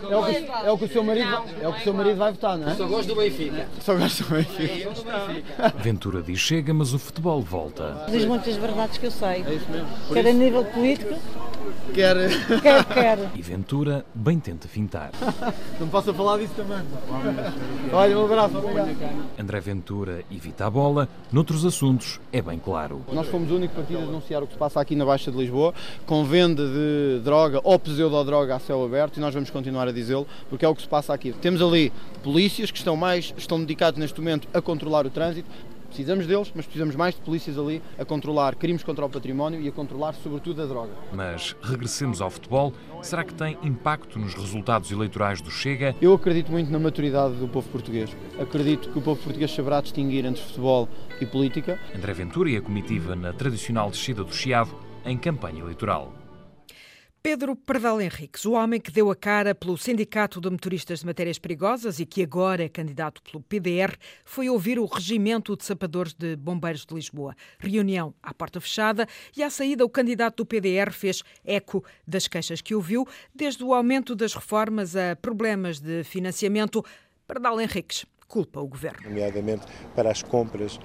É 0.10 0.17
o, 0.17 0.25
que, 0.25 0.65
é 0.65 0.72
o 0.72 0.77
que 0.77 0.86
o 0.86 0.89
seu 0.89 1.03
marido, 1.03 1.43
é 1.62 1.67
o 1.67 1.74
que 1.74 1.79
o 1.79 1.84
seu 1.84 1.93
marido 1.93 2.17
vai 2.17 2.32
votar, 2.32 2.58
não 2.58 2.70
é? 2.70 2.75
Só 2.75 2.88
gosto 2.88 3.10
do 3.10 3.15
Benfica. 3.15 3.67
Só 3.79 3.96
gosto 3.96 4.24
do 4.24 4.29
Benfica. 4.36 5.74
Ventura 5.77 6.22
diz 6.22 6.39
chega, 6.39 6.74
mas 6.74 6.93
o 6.93 7.00
futebol 7.00 7.41
volta. 7.41 8.05
Diz 8.10 8.25
muitas 8.25 8.55
verdades 8.55 8.98
que 8.98 9.05
eu 9.05 9.12
sei. 9.12 9.43
É 9.48 9.53
isso 9.53 9.70
mesmo. 9.70 9.88
Quer 10.12 10.27
a 10.27 10.34
nível 10.34 10.65
político, 10.65 11.15
Quer. 11.94 12.16
quer, 12.62 12.86
quer. 12.86 13.32
E 13.36 13.42
Ventura 13.42 14.06
bem 14.13 14.40
tenta 14.40 14.68
fintar. 14.68 15.12
Não 15.80 15.88
posso 15.88 16.13
falar 16.13 16.38
disso 16.38 16.54
também. 16.56 16.80
Olha, 17.92 18.20
um 18.20 18.25
abraço. 18.25 18.58
Obrigado. 18.58 18.90
André 19.40 19.60
Ventura 19.60 20.24
evita 20.32 20.66
a 20.66 20.70
bola, 20.70 21.10
noutros 21.32 21.66
assuntos 21.66 22.20
é 22.32 22.42
bem 22.42 22.60
claro. 22.60 23.02
Nós 23.12 23.28
fomos 23.28 23.52
o 23.52 23.56
único 23.56 23.75
partido 23.75 24.00
a 24.00 24.06
denunciar 24.06 24.44
o 24.44 24.48
que 24.48 24.54
se 24.54 24.60
passa 24.60 24.80
aqui 24.80 24.96
na 24.96 25.06
Baixa 25.06 25.32
de 25.32 25.38
Lisboa, 25.38 25.74
com 26.06 26.24
venda 26.24 26.66
de 26.66 27.22
droga 27.24 27.60
ou 27.63 27.78
pseudodroga 27.80 28.56
a 28.56 28.60
céu 28.60 28.84
aberto, 28.84 29.18
e 29.18 29.20
nós 29.20 29.34
vamos 29.34 29.50
continuar 29.50 29.88
a 29.88 29.92
dizê-lo, 29.92 30.28
porque 30.50 30.66
é 30.66 30.68
o 30.68 30.75
que 30.75 30.82
se 30.82 30.88
passa 30.88 31.13
aqui. 31.13 31.34
Temos 31.34 31.62
ali 31.62 31.92
polícias 32.24 32.72
que 32.72 32.78
estão 32.78 32.96
mais, 32.96 33.34
estão 33.38 33.60
dedicados 33.60 34.00
neste 34.00 34.20
momento 34.20 34.48
a 34.54 34.62
controlar 34.62 35.06
o 35.06 35.10
trânsito, 35.10 35.50
Precisamos 35.93 36.25
deles, 36.25 36.51
mas 36.55 36.65
precisamos 36.65 36.95
mais 36.95 37.13
de 37.13 37.21
polícias 37.21 37.55
ali 37.55 37.79
a 38.00 38.03
controlar 38.03 38.55
crimes 38.55 38.81
contra 38.81 39.05
o 39.05 39.09
património 39.09 39.62
e 39.62 39.67
a 39.67 39.71
controlar, 39.71 40.13
sobretudo, 40.15 40.63
a 40.63 40.65
droga. 40.65 40.91
Mas 41.13 41.55
regressemos 41.62 42.19
ao 42.19 42.31
futebol. 42.31 42.73
Será 43.03 43.23
que 43.23 43.31
tem 43.31 43.59
impacto 43.62 44.17
nos 44.17 44.33
resultados 44.33 44.89
eleitorais 44.89 45.39
do 45.39 45.51
Chega? 45.51 45.95
Eu 46.01 46.15
acredito 46.15 46.51
muito 46.51 46.71
na 46.71 46.79
maturidade 46.79 47.35
do 47.35 47.47
povo 47.47 47.69
português. 47.69 48.09
Acredito 48.39 48.89
que 48.89 48.97
o 48.97 49.01
povo 49.03 49.21
português 49.21 49.53
saberá 49.53 49.81
distinguir 49.81 50.25
entre 50.25 50.41
futebol 50.41 50.89
e 51.21 51.27
política. 51.27 51.79
André 51.95 52.12
Ventura 52.13 52.50
e 52.50 52.57
a 52.57 52.62
comitiva 52.62 53.15
na 53.15 53.31
tradicional 53.31 53.91
descida 53.91 54.23
do 54.23 54.33
Chiado 54.33 54.71
em 55.05 55.15
campanha 55.15 55.59
eleitoral. 55.62 56.23
Pedro 57.24 57.56
Pardal 57.56 58.01
Henriques, 58.01 58.44
o 58.44 58.51
homem 58.51 58.82
que 58.82 58.92
deu 58.92 59.10
a 59.10 59.15
cara 59.15 59.56
pelo 59.56 59.77
Sindicato 59.77 60.42
de 60.42 60.50
Motoristas 60.50 61.00
de 61.00 61.06
Matérias 61.06 61.39
Perigosas 61.39 61.98
e 61.98 62.06
que 62.06 62.22
agora 62.22 62.65
é 62.65 62.68
candidato 62.68 63.24
pelo 63.24 63.42
PDR, 63.42 63.96
foi 64.25 64.50
ouvir 64.50 64.77
o 64.77 64.84
Regimento 64.84 65.56
de 65.56 65.63
Sapadores 65.63 66.13
de 66.13 66.36
Bombeiros 66.36 66.86
de 66.86 66.94
Lisboa. 66.94 67.34
Reunião 67.58 68.13
à 68.22 68.34
porta 68.34 68.60
fechada 68.60 69.08
e 69.38 69.42
à 69.42 69.50
saída 69.50 69.86
o 69.86 69.89
candidato 69.89 70.44
do 70.44 70.46
PDR 70.46 70.92
fez 70.92 71.24
eco 71.46 71.82
das 72.06 72.27
queixas 72.27 72.60
que 72.60 72.75
ouviu, 72.75 73.08
desde 73.34 73.63
o 73.63 73.74
aumento 73.74 74.15
das 74.15 74.34
reformas 74.34 74.94
a 74.94 75.15
problemas 75.15 75.80
de 75.80 76.03
financiamento. 76.03 76.84
Pardal 77.25 77.62
Henriques 77.62 78.06
culpa 78.34 78.60
o 78.60 78.68
governo. 78.68 79.08
Nomeadamente 79.08 79.65
para 79.96 80.10
as 80.10 80.24
compras 80.24 80.80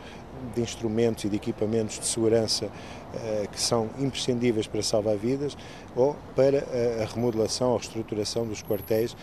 de 0.54 0.60
instrumentos 0.60 1.24
e 1.24 1.28
de 1.28 1.36
equipamentos 1.36 1.98
de 1.98 2.06
segurança 2.06 2.68
eh, 3.14 3.46
que 3.50 3.60
são 3.60 3.88
imprescindíveis 3.98 4.66
para 4.66 4.82
salvar 4.82 5.16
vidas 5.16 5.56
ou 5.96 6.16
para 6.34 6.64
a 7.02 7.14
remodelação 7.14 7.70
ou 7.70 7.76
reestruturação 7.76 8.46
dos 8.46 8.62
quartéis. 8.62 9.16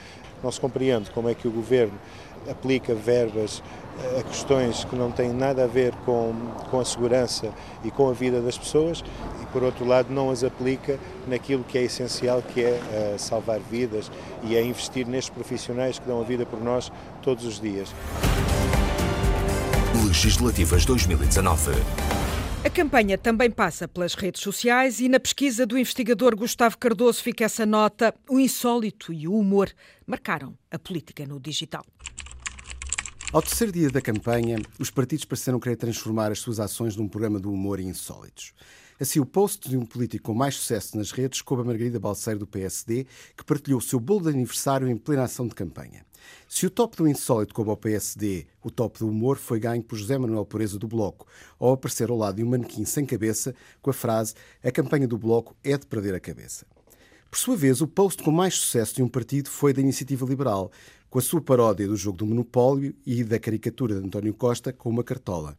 Não 0.43 0.51
se 0.51 0.59
compreende 0.59 1.09
como 1.11 1.29
é 1.29 1.33
que 1.33 1.47
o 1.47 1.51
governo 1.51 1.97
aplica 2.49 2.93
verbas 2.93 3.61
a 4.19 4.23
questões 4.23 4.83
que 4.83 4.95
não 4.95 5.11
têm 5.11 5.33
nada 5.33 5.63
a 5.63 5.67
ver 5.67 5.93
com, 6.05 6.33
com 6.69 6.79
a 6.79 6.85
segurança 6.85 7.49
e 7.83 7.91
com 7.91 8.09
a 8.09 8.13
vida 8.13 8.41
das 8.41 8.57
pessoas 8.57 9.03
e, 9.41 9.45
por 9.47 9.63
outro 9.63 9.85
lado, 9.85 10.13
não 10.13 10.29
as 10.29 10.43
aplica 10.43 10.99
naquilo 11.27 11.63
que 11.63 11.77
é 11.77 11.83
essencial, 11.83 12.41
que 12.41 12.61
é 12.61 12.71
uh, 13.15 13.19
salvar 13.19 13.59
vidas 13.59 14.11
e 14.43 14.55
é 14.55 14.61
investir 14.61 15.07
nestes 15.07 15.33
profissionais 15.33 15.97
que 15.97 16.05
dão 16.05 16.19
a 16.19 16.23
vida 16.23 16.45
por 16.45 16.61
nós 16.61 16.91
todos 17.21 17.45
os 17.45 17.59
dias. 17.59 17.93
Legislativas 20.15 20.85
2019. 20.85 21.71
A 22.63 22.69
campanha 22.69 23.17
também 23.17 23.51
passa 23.51 23.85
pelas 23.85 24.13
redes 24.13 24.41
sociais 24.41 25.01
e 25.01 25.09
na 25.09 25.19
pesquisa 25.19 25.65
do 25.65 25.77
investigador 25.77 26.37
Gustavo 26.37 26.77
Cardoso 26.77 27.21
fica 27.21 27.43
essa 27.43 27.65
nota: 27.65 28.15
o 28.29 28.39
insólito 28.39 29.11
e 29.11 29.27
o 29.27 29.37
humor 29.37 29.69
marcaram 30.07 30.57
a 30.71 30.79
política 30.79 31.25
no 31.25 31.37
digital. 31.37 31.85
Ao 33.33 33.41
terceiro 33.41 33.73
dia 33.73 33.89
da 33.89 33.99
campanha, 33.99 34.57
os 34.79 34.89
partidos 34.89 35.25
pareceram 35.25 35.59
querer 35.59 35.75
transformar 35.75 36.31
as 36.31 36.39
suas 36.39 36.61
ações 36.61 36.95
num 36.95 37.09
programa 37.09 37.37
de 37.37 37.47
humor 37.47 37.81
e 37.81 37.83
insólitos. 37.83 38.53
Assim, 38.97 39.19
o 39.19 39.25
post 39.25 39.67
de 39.67 39.75
um 39.75 39.85
político 39.85 40.31
com 40.31 40.33
mais 40.33 40.55
sucesso 40.55 40.97
nas 40.97 41.11
redes 41.11 41.41
coube 41.41 41.61
a 41.61 41.65
Margarida 41.65 41.99
Balseiro 41.99 42.39
do 42.39 42.47
PSD, 42.47 43.05
que 43.35 43.43
partilhou 43.43 43.79
o 43.79 43.83
seu 43.83 43.99
bolo 43.99 44.21
de 44.21 44.29
aniversário 44.29 44.87
em 44.87 44.95
plena 44.95 45.23
ação 45.23 45.45
de 45.45 45.53
campanha. 45.53 46.05
Se 46.47 46.65
o 46.65 46.69
top 46.69 46.97
do 46.97 47.07
insólito 47.07 47.53
coube 47.53 47.69
ao 47.69 47.77
PSD, 47.77 48.45
o 48.63 48.69
top 48.69 48.99
do 48.99 49.09
humor 49.09 49.37
foi 49.37 49.59
ganho 49.59 49.83
por 49.83 49.97
José 49.97 50.17
Manuel 50.17 50.45
Pureza 50.45 50.79
do 50.79 50.87
Bloco, 50.87 51.27
ao 51.59 51.73
aparecer 51.73 52.09
ao 52.09 52.17
lado 52.17 52.37
de 52.37 52.43
um 52.43 52.49
manequim 52.49 52.85
sem 52.85 53.05
cabeça 53.05 53.53
com 53.81 53.89
a 53.89 53.93
frase 53.93 54.33
A 54.63 54.71
campanha 54.71 55.07
do 55.07 55.17
Bloco 55.17 55.55
é 55.63 55.77
de 55.77 55.85
perder 55.85 56.13
a 56.13 56.19
cabeça. 56.19 56.65
Por 57.29 57.37
sua 57.37 57.57
vez, 57.57 57.81
o 57.81 57.87
post 57.87 58.23
com 58.23 58.31
mais 58.31 58.55
sucesso 58.55 58.95
de 58.95 59.03
um 59.03 59.09
partido 59.09 59.49
foi 59.49 59.73
da 59.73 59.81
Iniciativa 59.81 60.25
Liberal, 60.25 60.71
com 61.09 61.19
a 61.19 61.21
sua 61.21 61.41
paródia 61.41 61.87
do 61.87 61.97
jogo 61.97 62.17
do 62.17 62.25
monopólio 62.25 62.95
e 63.05 63.23
da 63.23 63.39
caricatura 63.39 63.99
de 63.99 64.05
António 64.05 64.33
Costa 64.33 64.71
com 64.71 64.89
uma 64.89 65.03
cartola. 65.03 65.57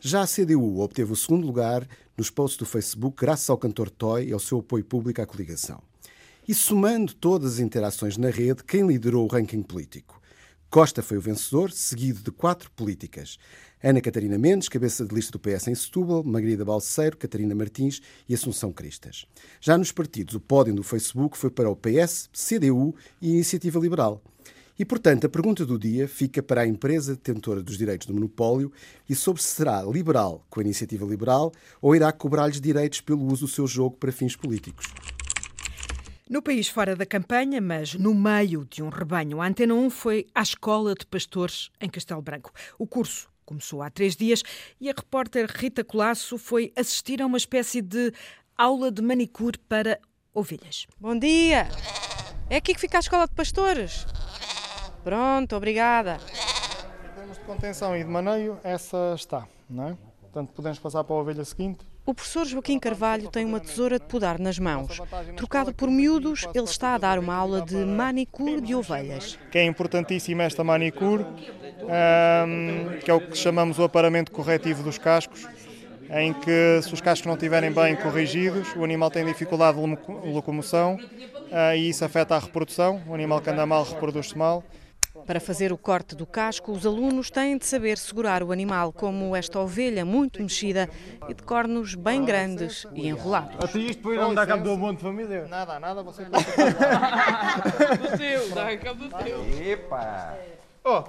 Já 0.00 0.22
a 0.22 0.26
CDU 0.26 0.80
obteve 0.80 1.12
o 1.12 1.16
segundo 1.16 1.46
lugar 1.46 1.88
nos 2.16 2.30
posts 2.30 2.58
do 2.58 2.66
Facebook 2.66 3.16
graças 3.18 3.48
ao 3.48 3.56
cantor 3.56 3.90
Toy 3.90 4.28
e 4.28 4.32
ao 4.32 4.38
seu 4.38 4.58
apoio 4.58 4.84
público 4.84 5.22
à 5.22 5.26
coligação. 5.26 5.82
E 6.46 6.52
somando 6.52 7.14
todas 7.14 7.54
as 7.54 7.58
interações 7.58 8.18
na 8.18 8.28
rede, 8.28 8.62
quem 8.62 8.86
liderou 8.86 9.24
o 9.24 9.26
ranking 9.26 9.62
político? 9.62 10.20
Costa 10.68 11.02
foi 11.02 11.16
o 11.16 11.20
vencedor, 11.20 11.70
seguido 11.72 12.20
de 12.22 12.30
quatro 12.30 12.70
políticas. 12.72 13.38
Ana 13.82 13.98
Catarina 14.02 14.36
Mendes, 14.36 14.68
cabeça 14.68 15.06
de 15.06 15.14
lista 15.14 15.32
do 15.32 15.38
PS 15.38 15.68
em 15.68 15.74
Setúbal, 15.74 16.22
Margarida 16.22 16.62
Balseiro, 16.62 17.16
Catarina 17.16 17.54
Martins 17.54 18.02
e 18.28 18.34
Assunção 18.34 18.70
Cristas. 18.72 19.24
Já 19.58 19.78
nos 19.78 19.90
partidos, 19.90 20.34
o 20.34 20.40
pódio 20.40 20.74
do 20.74 20.82
Facebook 20.82 21.38
foi 21.38 21.48
para 21.48 21.70
o 21.70 21.76
PS, 21.76 22.28
CDU 22.30 22.94
e 23.22 23.30
Iniciativa 23.30 23.78
Liberal. 23.78 24.20
E, 24.78 24.84
portanto, 24.84 25.24
a 25.24 25.30
pergunta 25.30 25.64
do 25.64 25.78
dia 25.78 26.06
fica 26.06 26.42
para 26.42 26.60
a 26.60 26.66
empresa 26.66 27.14
detentora 27.14 27.62
dos 27.62 27.78
direitos 27.78 28.06
do 28.06 28.12
monopólio 28.12 28.70
e 29.08 29.14
sobre 29.14 29.40
se 29.40 29.48
será 29.48 29.82
liberal 29.82 30.44
com 30.50 30.60
a 30.60 30.62
iniciativa 30.62 31.06
liberal 31.06 31.52
ou 31.80 31.96
irá 31.96 32.12
cobrar-lhes 32.12 32.60
direitos 32.60 33.00
pelo 33.00 33.24
uso 33.24 33.46
do 33.46 33.50
seu 33.50 33.66
jogo 33.66 33.96
para 33.96 34.12
fins 34.12 34.36
políticos. 34.36 34.84
No 36.26 36.40
país 36.40 36.68
fora 36.68 36.96
da 36.96 37.04
campanha, 37.04 37.60
mas 37.60 37.92
no 37.92 38.14
meio 38.14 38.64
de 38.64 38.82
um 38.82 38.88
rebanho, 38.88 39.42
a 39.42 39.46
Antena 39.46 39.74
1 39.74 39.90
foi 39.90 40.26
à 40.34 40.40
Escola 40.40 40.94
de 40.94 41.04
Pastores 41.04 41.70
em 41.78 41.86
Castelo 41.86 42.22
Branco. 42.22 42.50
O 42.78 42.86
curso 42.86 43.28
começou 43.44 43.82
há 43.82 43.90
três 43.90 44.16
dias 44.16 44.42
e 44.80 44.88
a 44.88 44.94
repórter 44.96 45.46
Rita 45.54 45.84
Colasso 45.84 46.38
foi 46.38 46.72
assistir 46.74 47.20
a 47.20 47.26
uma 47.26 47.36
espécie 47.36 47.82
de 47.82 48.10
aula 48.56 48.90
de 48.90 49.02
manicure 49.02 49.58
para 49.68 50.00
ovelhas. 50.32 50.86
Bom 50.98 51.18
dia! 51.18 51.68
É 52.48 52.56
aqui 52.56 52.72
que 52.72 52.80
fica 52.80 52.96
a 52.96 53.00
Escola 53.00 53.26
de 53.26 53.34
Pastores? 53.34 54.06
Pronto, 55.02 55.54
obrigada. 55.54 56.18
Em 57.04 57.14
termos 57.14 57.36
de 57.36 57.44
contenção 57.44 57.94
e 57.94 58.02
de 58.02 58.08
maneio, 58.08 58.58
essa 58.64 59.12
está, 59.14 59.46
não 59.68 59.88
é? 59.88 59.98
Portanto, 60.22 60.54
podemos 60.54 60.78
passar 60.78 61.04
para 61.04 61.16
a 61.16 61.18
ovelha 61.18 61.44
seguinte. 61.44 61.84
O 62.06 62.12
professor 62.12 62.44
Joaquim 62.44 62.78
Carvalho 62.78 63.30
tem 63.30 63.46
uma 63.46 63.58
tesoura 63.58 63.98
de 63.98 64.04
podar 64.04 64.38
nas 64.38 64.58
mãos. 64.58 65.00
Trocado 65.36 65.72
por 65.72 65.90
miúdos, 65.90 66.46
ele 66.54 66.64
está 66.64 66.94
a 66.94 66.98
dar 66.98 67.18
uma 67.18 67.34
aula 67.34 67.62
de 67.62 67.76
manicure 67.76 68.60
de 68.60 68.74
ovelhas. 68.74 69.38
Que 69.50 69.58
é 69.58 69.64
importantíssima 69.64 70.42
esta 70.42 70.62
manicure, 70.62 71.24
que 73.02 73.10
é 73.10 73.14
o 73.14 73.20
que 73.20 73.38
chamamos 73.38 73.78
o 73.78 73.84
aparamento 73.84 74.30
corretivo 74.30 74.82
dos 74.82 74.98
cascos, 74.98 75.46
em 76.10 76.34
que 76.34 76.80
se 76.82 76.92
os 76.92 77.00
cascos 77.00 77.26
não 77.26 77.34
estiverem 77.34 77.72
bem 77.72 77.96
corrigidos, 77.96 78.76
o 78.76 78.84
animal 78.84 79.10
tem 79.10 79.24
dificuldade 79.24 79.78
de 79.78 80.28
locomoção 80.30 80.98
ah, 81.50 81.74
e 81.74 81.88
isso 81.88 82.04
afeta 82.04 82.36
a 82.36 82.38
reprodução. 82.38 83.00
O 83.06 83.14
animal 83.14 83.40
que 83.40 83.48
anda 83.48 83.64
mal 83.64 83.82
reproduz-se 83.82 84.36
mal. 84.36 84.62
Para 85.26 85.38
fazer 85.38 85.72
o 85.72 85.78
corte 85.78 86.16
do 86.16 86.26
casco, 86.26 86.72
os 86.72 86.84
alunos 86.84 87.30
têm 87.30 87.56
de 87.56 87.64
saber 87.64 87.96
segurar 87.96 88.42
o 88.42 88.50
animal, 88.50 88.92
como 88.92 89.34
esta 89.36 89.60
ovelha 89.60 90.04
muito 90.04 90.42
mexida 90.42 90.90
e 91.28 91.34
de 91.34 91.42
cornos 91.42 91.94
bem 91.94 92.24
grandes 92.24 92.84
e 92.92 93.06
enrolados. 93.06 93.56
Até 93.64 93.78
isto 93.78 93.98
depois 93.98 94.18
não 94.18 94.34
dá 94.34 94.44
cabo 94.44 94.64
do 94.64 94.76
monte 94.76 94.98
de 94.98 95.04
família? 95.04 95.46
Nada, 95.46 95.78
nada, 95.78 96.02
você 96.02 96.24
pode 96.26 96.44
Do 97.98 98.18
teu, 98.18 98.50
dá 98.50 98.76
cabo 98.76 99.08
do 99.08 99.16
teu. 99.24 99.62
Epa! 99.64 100.36
Oh. 100.86 101.02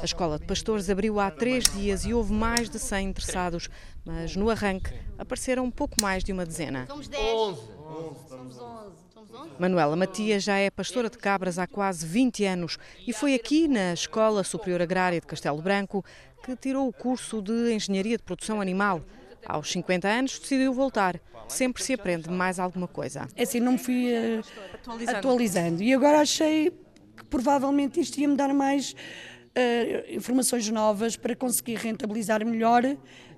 A 0.00 0.04
Escola 0.04 0.36
de 0.36 0.44
Pastores 0.46 0.90
abriu 0.90 1.20
há 1.20 1.30
três 1.30 1.62
dias 1.62 2.04
e 2.04 2.12
houve 2.12 2.32
mais 2.32 2.68
de 2.68 2.76
100 2.76 3.10
interessados, 3.10 3.68
mas 4.04 4.34
no 4.34 4.50
arranque 4.50 4.92
apareceram 5.16 5.64
um 5.64 5.70
pouco 5.70 5.94
mais 6.02 6.24
de 6.24 6.32
uma 6.32 6.44
dezena. 6.44 6.86
Somos 6.88 7.06
10. 7.06 7.75
11. 7.86 9.56
Manuela 9.58 9.96
Matias 9.96 10.42
já 10.42 10.56
é 10.56 10.70
pastora 10.70 11.08
de 11.08 11.16
cabras 11.16 11.58
há 11.58 11.66
quase 11.66 12.06
20 12.06 12.44
anos 12.44 12.78
e 13.06 13.12
foi 13.12 13.34
aqui 13.34 13.66
na 13.68 13.92
Escola 13.92 14.44
Superior 14.44 14.82
Agrária 14.82 15.20
de 15.20 15.26
Castelo 15.26 15.62
Branco 15.62 16.04
que 16.44 16.54
tirou 16.56 16.86
o 16.88 16.92
curso 16.92 17.40
de 17.40 17.72
Engenharia 17.72 18.16
de 18.16 18.22
Produção 18.22 18.60
Animal. 18.60 19.02
Aos 19.44 19.70
50 19.70 20.08
anos 20.08 20.38
decidiu 20.38 20.72
voltar. 20.72 21.20
Sempre 21.48 21.82
se 21.82 21.94
aprende 21.94 22.28
mais 22.28 22.58
alguma 22.58 22.88
coisa. 22.88 23.28
É 23.36 23.44
assim, 23.44 23.60
não 23.60 23.72
me 23.72 23.78
fui 23.78 24.12
uh, 24.12 24.44
atualizando. 24.74 25.18
atualizando. 25.18 25.82
E 25.82 25.94
agora 25.94 26.20
achei 26.20 26.70
que 27.16 27.24
provavelmente 27.24 28.00
isto 28.00 28.18
ia 28.18 28.28
me 28.28 28.36
dar 28.36 28.52
mais 28.52 28.92
uh, 28.92 30.14
informações 30.14 30.68
novas 30.68 31.16
para 31.16 31.34
conseguir 31.36 31.76
rentabilizar 31.76 32.44
melhor 32.44 32.82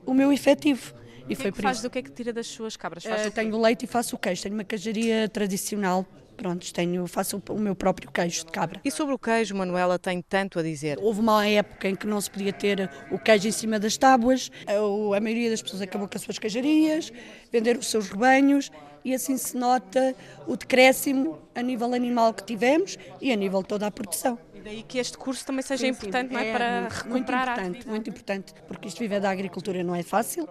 o 0.07 0.15
meu 0.15 0.33
efetivo. 0.33 0.95
E 1.29 1.35
foi 1.35 1.53
que 1.53 1.61
faz 1.61 1.83
do 1.83 1.91
que 1.91 1.99
é 1.99 2.03
que 2.03 2.11
tira 2.11 2.33
das 2.33 2.47
suas 2.47 2.77
cabras? 2.77 3.05
Uh, 3.05 3.31
tenho 3.35 3.61
leite 3.61 3.85
e 3.85 3.87
faço 3.87 4.17
o 4.17 4.19
queijo. 4.19 4.43
Tenho 4.43 4.55
uma 4.55 4.65
queijaria 4.65 5.29
tradicional. 5.29 6.07
Pronto, 6.37 6.73
tenho, 6.73 7.05
faço 7.09 7.43
o 7.51 7.59
meu 7.59 7.75
próprio 7.75 8.11
queijo 8.13 8.47
de 8.47 8.53
cabra. 8.53 8.81
E 8.85 8.91
sobre 8.93 9.13
o 9.13 9.19
queijo, 9.19 9.57
Manuela 9.57 9.99
tem 9.99 10.23
tanto 10.23 10.61
a 10.61 10.63
dizer. 10.63 10.97
Houve 11.01 11.19
uma 11.19 11.45
época 11.45 11.89
em 11.89 11.97
que 11.97 12.07
não 12.07 12.21
se 12.21 12.31
podia 12.31 12.53
ter 12.53 12.89
o 13.11 13.19
queijo 13.19 13.49
em 13.49 13.51
cima 13.51 13.79
das 13.79 13.97
tábuas. 13.97 14.49
A 14.67 15.21
maioria 15.21 15.51
das 15.51 15.61
pessoas 15.61 15.83
acabou 15.83 16.07
com 16.07 16.17
as 16.17 16.23
suas 16.23 16.39
queijarias, 16.39 17.13
vender 17.51 17.77
os 17.77 17.89
seus 17.89 18.09
rebanhos 18.09 18.71
e 19.05 19.15
assim 19.15 19.37
se 19.37 19.57
nota 19.57 20.15
o 20.47 20.57
decréscimo 20.57 21.39
a 21.55 21.63
nível 21.63 21.93
animal 21.95 22.33
que 22.35 22.45
tivemos 22.45 22.97
e 23.21 23.33
a 23.33 23.37
nível 23.37 23.63
de 23.63 23.69
toda 23.69 23.87
a 23.87 23.91
produção. 23.91 24.39
E 24.59 24.61
daí 24.61 24.83
que 24.83 24.99
este 24.99 25.17
curso 25.17 25.47
também 25.47 25.63
seja 25.63 25.83
sim, 25.83 25.91
importante, 25.91 26.29
sim. 26.29 26.35
não 26.35 26.41
é? 26.41 26.49
é 26.49 26.53
para 26.53 26.81
muito, 26.81 26.93
recuperar 26.93 27.47
muito 27.47 27.61
importante, 27.61 27.89
muito 27.89 28.11
importante, 28.11 28.55
porque 28.67 28.89
isto 28.89 28.99
viver 28.99 29.21
da 29.21 29.31
agricultura 29.31 29.85
não 29.85 29.95
é 29.95 30.03
fácil. 30.03 30.49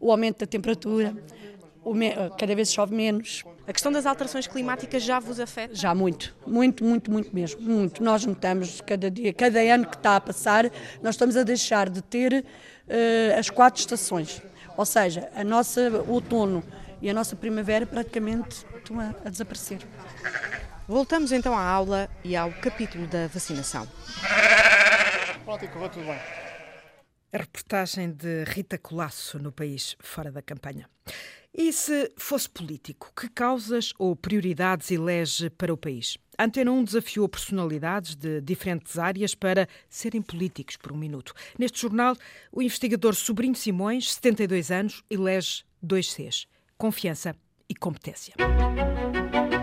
O 0.00 0.10
aumento 0.10 0.38
da 0.38 0.46
temperatura, 0.46 1.14
cada 2.38 2.54
vez 2.54 2.72
chove 2.72 2.94
menos. 2.94 3.44
A 3.68 3.72
questão 3.72 3.92
das 3.92 4.06
alterações 4.06 4.46
climáticas 4.46 5.02
já 5.02 5.20
vos 5.20 5.38
afeta? 5.38 5.74
Já 5.74 5.94
muito, 5.94 6.34
muito, 6.46 6.82
muito, 6.82 7.10
muito 7.10 7.34
mesmo, 7.34 7.60
muito. 7.60 8.02
Nós 8.02 8.24
notamos 8.24 8.80
cada 8.80 9.10
dia, 9.10 9.32
cada 9.34 9.60
ano 9.60 9.86
que 9.86 9.96
está 9.96 10.16
a 10.16 10.20
passar, 10.20 10.70
nós 11.02 11.16
estamos 11.16 11.36
a 11.36 11.42
deixar 11.42 11.90
de 11.90 12.00
ter 12.00 12.42
uh, 12.42 13.38
as 13.38 13.50
quatro 13.50 13.78
estações. 13.78 14.40
Ou 14.74 14.86
seja, 14.86 15.28
a 15.34 15.44
nossa 15.44 16.02
outono 16.08 16.64
e 17.02 17.10
a 17.10 17.14
nossa 17.14 17.36
primavera 17.36 17.84
praticamente 17.84 18.64
estão 18.78 18.98
a, 18.98 19.14
a 19.22 19.28
desaparecer. 19.28 19.80
Voltamos 20.90 21.30
então 21.30 21.56
à 21.56 21.62
aula 21.62 22.10
e 22.24 22.34
ao 22.34 22.50
capítulo 22.50 23.06
da 23.06 23.28
vacinação. 23.28 23.86
Pronto, 25.44 25.64
e 25.64 25.68
correu 25.68 25.88
tudo 25.88 26.04
bem. 26.04 26.18
A 27.32 27.38
reportagem 27.38 28.10
de 28.10 28.42
Rita 28.42 28.76
Colasso 28.76 29.38
no 29.38 29.52
país 29.52 29.96
fora 30.00 30.32
da 30.32 30.42
campanha. 30.42 30.90
E 31.54 31.72
se 31.72 32.12
fosse 32.16 32.50
político, 32.50 33.12
que 33.14 33.28
causas 33.28 33.92
ou 34.00 34.16
prioridades 34.16 34.90
elege 34.90 35.48
para 35.48 35.72
o 35.72 35.76
país? 35.76 36.18
A 36.36 36.46
Antena 36.46 36.72
1 36.72 36.82
desafiou 36.82 37.28
personalidades 37.28 38.16
de 38.16 38.40
diferentes 38.40 38.98
áreas 38.98 39.32
para 39.32 39.68
serem 39.88 40.20
políticos 40.20 40.76
por 40.76 40.90
um 40.90 40.96
minuto. 40.96 41.32
Neste 41.56 41.82
jornal, 41.82 42.16
o 42.50 42.60
investigador 42.60 43.14
Sobrinho 43.14 43.54
Simões, 43.54 44.14
72 44.14 44.72
anos, 44.72 45.04
elege 45.08 45.62
dois 45.80 46.10
Cs: 46.12 46.48
confiança 46.76 47.36
e 47.68 47.76
competência. 47.76 48.34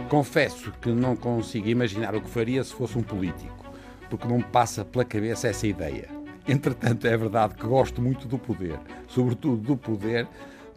Confesso 0.09 0.71
que 0.81 0.89
não 0.89 1.17
consigo 1.17 1.67
imaginar 1.67 2.15
o 2.15 2.21
que 2.21 2.29
faria 2.29 2.63
se 2.63 2.73
fosse 2.73 2.97
um 2.97 3.03
político, 3.03 3.65
porque 4.09 4.25
não 4.25 4.37
me 4.37 4.43
passa 4.43 4.85
pela 4.85 5.03
cabeça 5.03 5.49
essa 5.49 5.67
ideia. 5.67 6.07
Entretanto, 6.47 7.05
é 7.05 7.17
verdade 7.17 7.55
que 7.55 7.67
gosto 7.67 8.01
muito 8.01 8.25
do 8.25 8.39
poder, 8.39 8.79
sobretudo 9.05 9.57
do 9.57 9.75
poder 9.75 10.25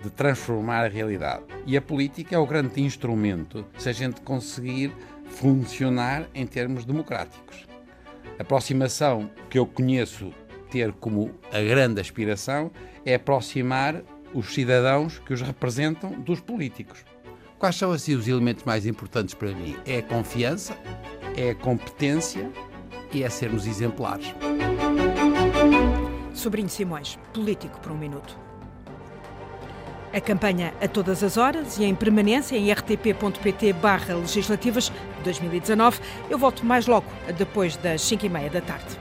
de 0.03 0.11
transformar 0.11 0.85
a 0.85 0.89
realidade. 0.89 1.45
E 1.65 1.77
a 1.77 1.81
política 1.81 2.35
é 2.35 2.39
o 2.39 2.47
grande 2.47 2.83
instrumento 2.83 3.65
se 3.79 3.89
a 3.89 3.93
gente 3.93 4.21
conseguir 4.23 4.93
funcionar 5.27 6.29
em 6.35 6.45
termos 6.45 6.85
democráticos. 6.85 7.69
A 8.37 8.43
aproximação 8.43 9.31
que 9.49 9.61
eu 9.61 9.67
conheço 9.67 10.35
ter 10.73 10.93
como 10.93 11.31
a 11.53 11.61
grande 11.61 12.01
aspiração 12.01 12.73
é 13.07 13.15
aproximar 13.15 14.03
os 14.35 14.53
cidadãos 14.53 15.21
que 15.21 15.33
os 15.33 15.41
representam 15.41 16.11
dos 16.21 16.41
políticos. 16.41 17.05
Quais 17.61 17.77
são 17.77 17.93
assim 17.93 18.15
os 18.15 18.27
elementos 18.27 18.65
mais 18.65 18.87
importantes 18.87 19.35
para 19.35 19.53
mim? 19.53 19.77
É 19.85 19.99
a 19.99 20.03
confiança, 20.03 20.75
é 21.37 21.51
a 21.51 21.55
competência 21.55 22.51
e 23.13 23.23
é 23.23 23.29
sermos 23.29 23.67
exemplares. 23.67 24.35
Sobrinho 26.33 26.71
Simões, 26.71 27.19
político 27.35 27.79
por 27.81 27.93
um 27.93 27.99
minuto. 27.99 28.35
A 30.11 30.21
campanha 30.23 30.73
a 30.81 30.89
todas 30.89 31.23
as 31.23 31.37
horas 31.37 31.77
e 31.77 31.85
em 31.85 31.95
permanência 31.95 32.57
em 32.57 32.73
rtp.pt 32.73 33.75
barra 33.75 34.15
legislativas 34.15 34.91
2019. 35.23 36.01
Eu 36.31 36.39
volto 36.39 36.65
mais 36.65 36.87
logo, 36.87 37.07
depois 37.37 37.77
das 37.77 38.01
5 38.01 38.25
e 38.25 38.29
meia 38.31 38.49
da 38.49 38.63
tarde. 38.63 38.97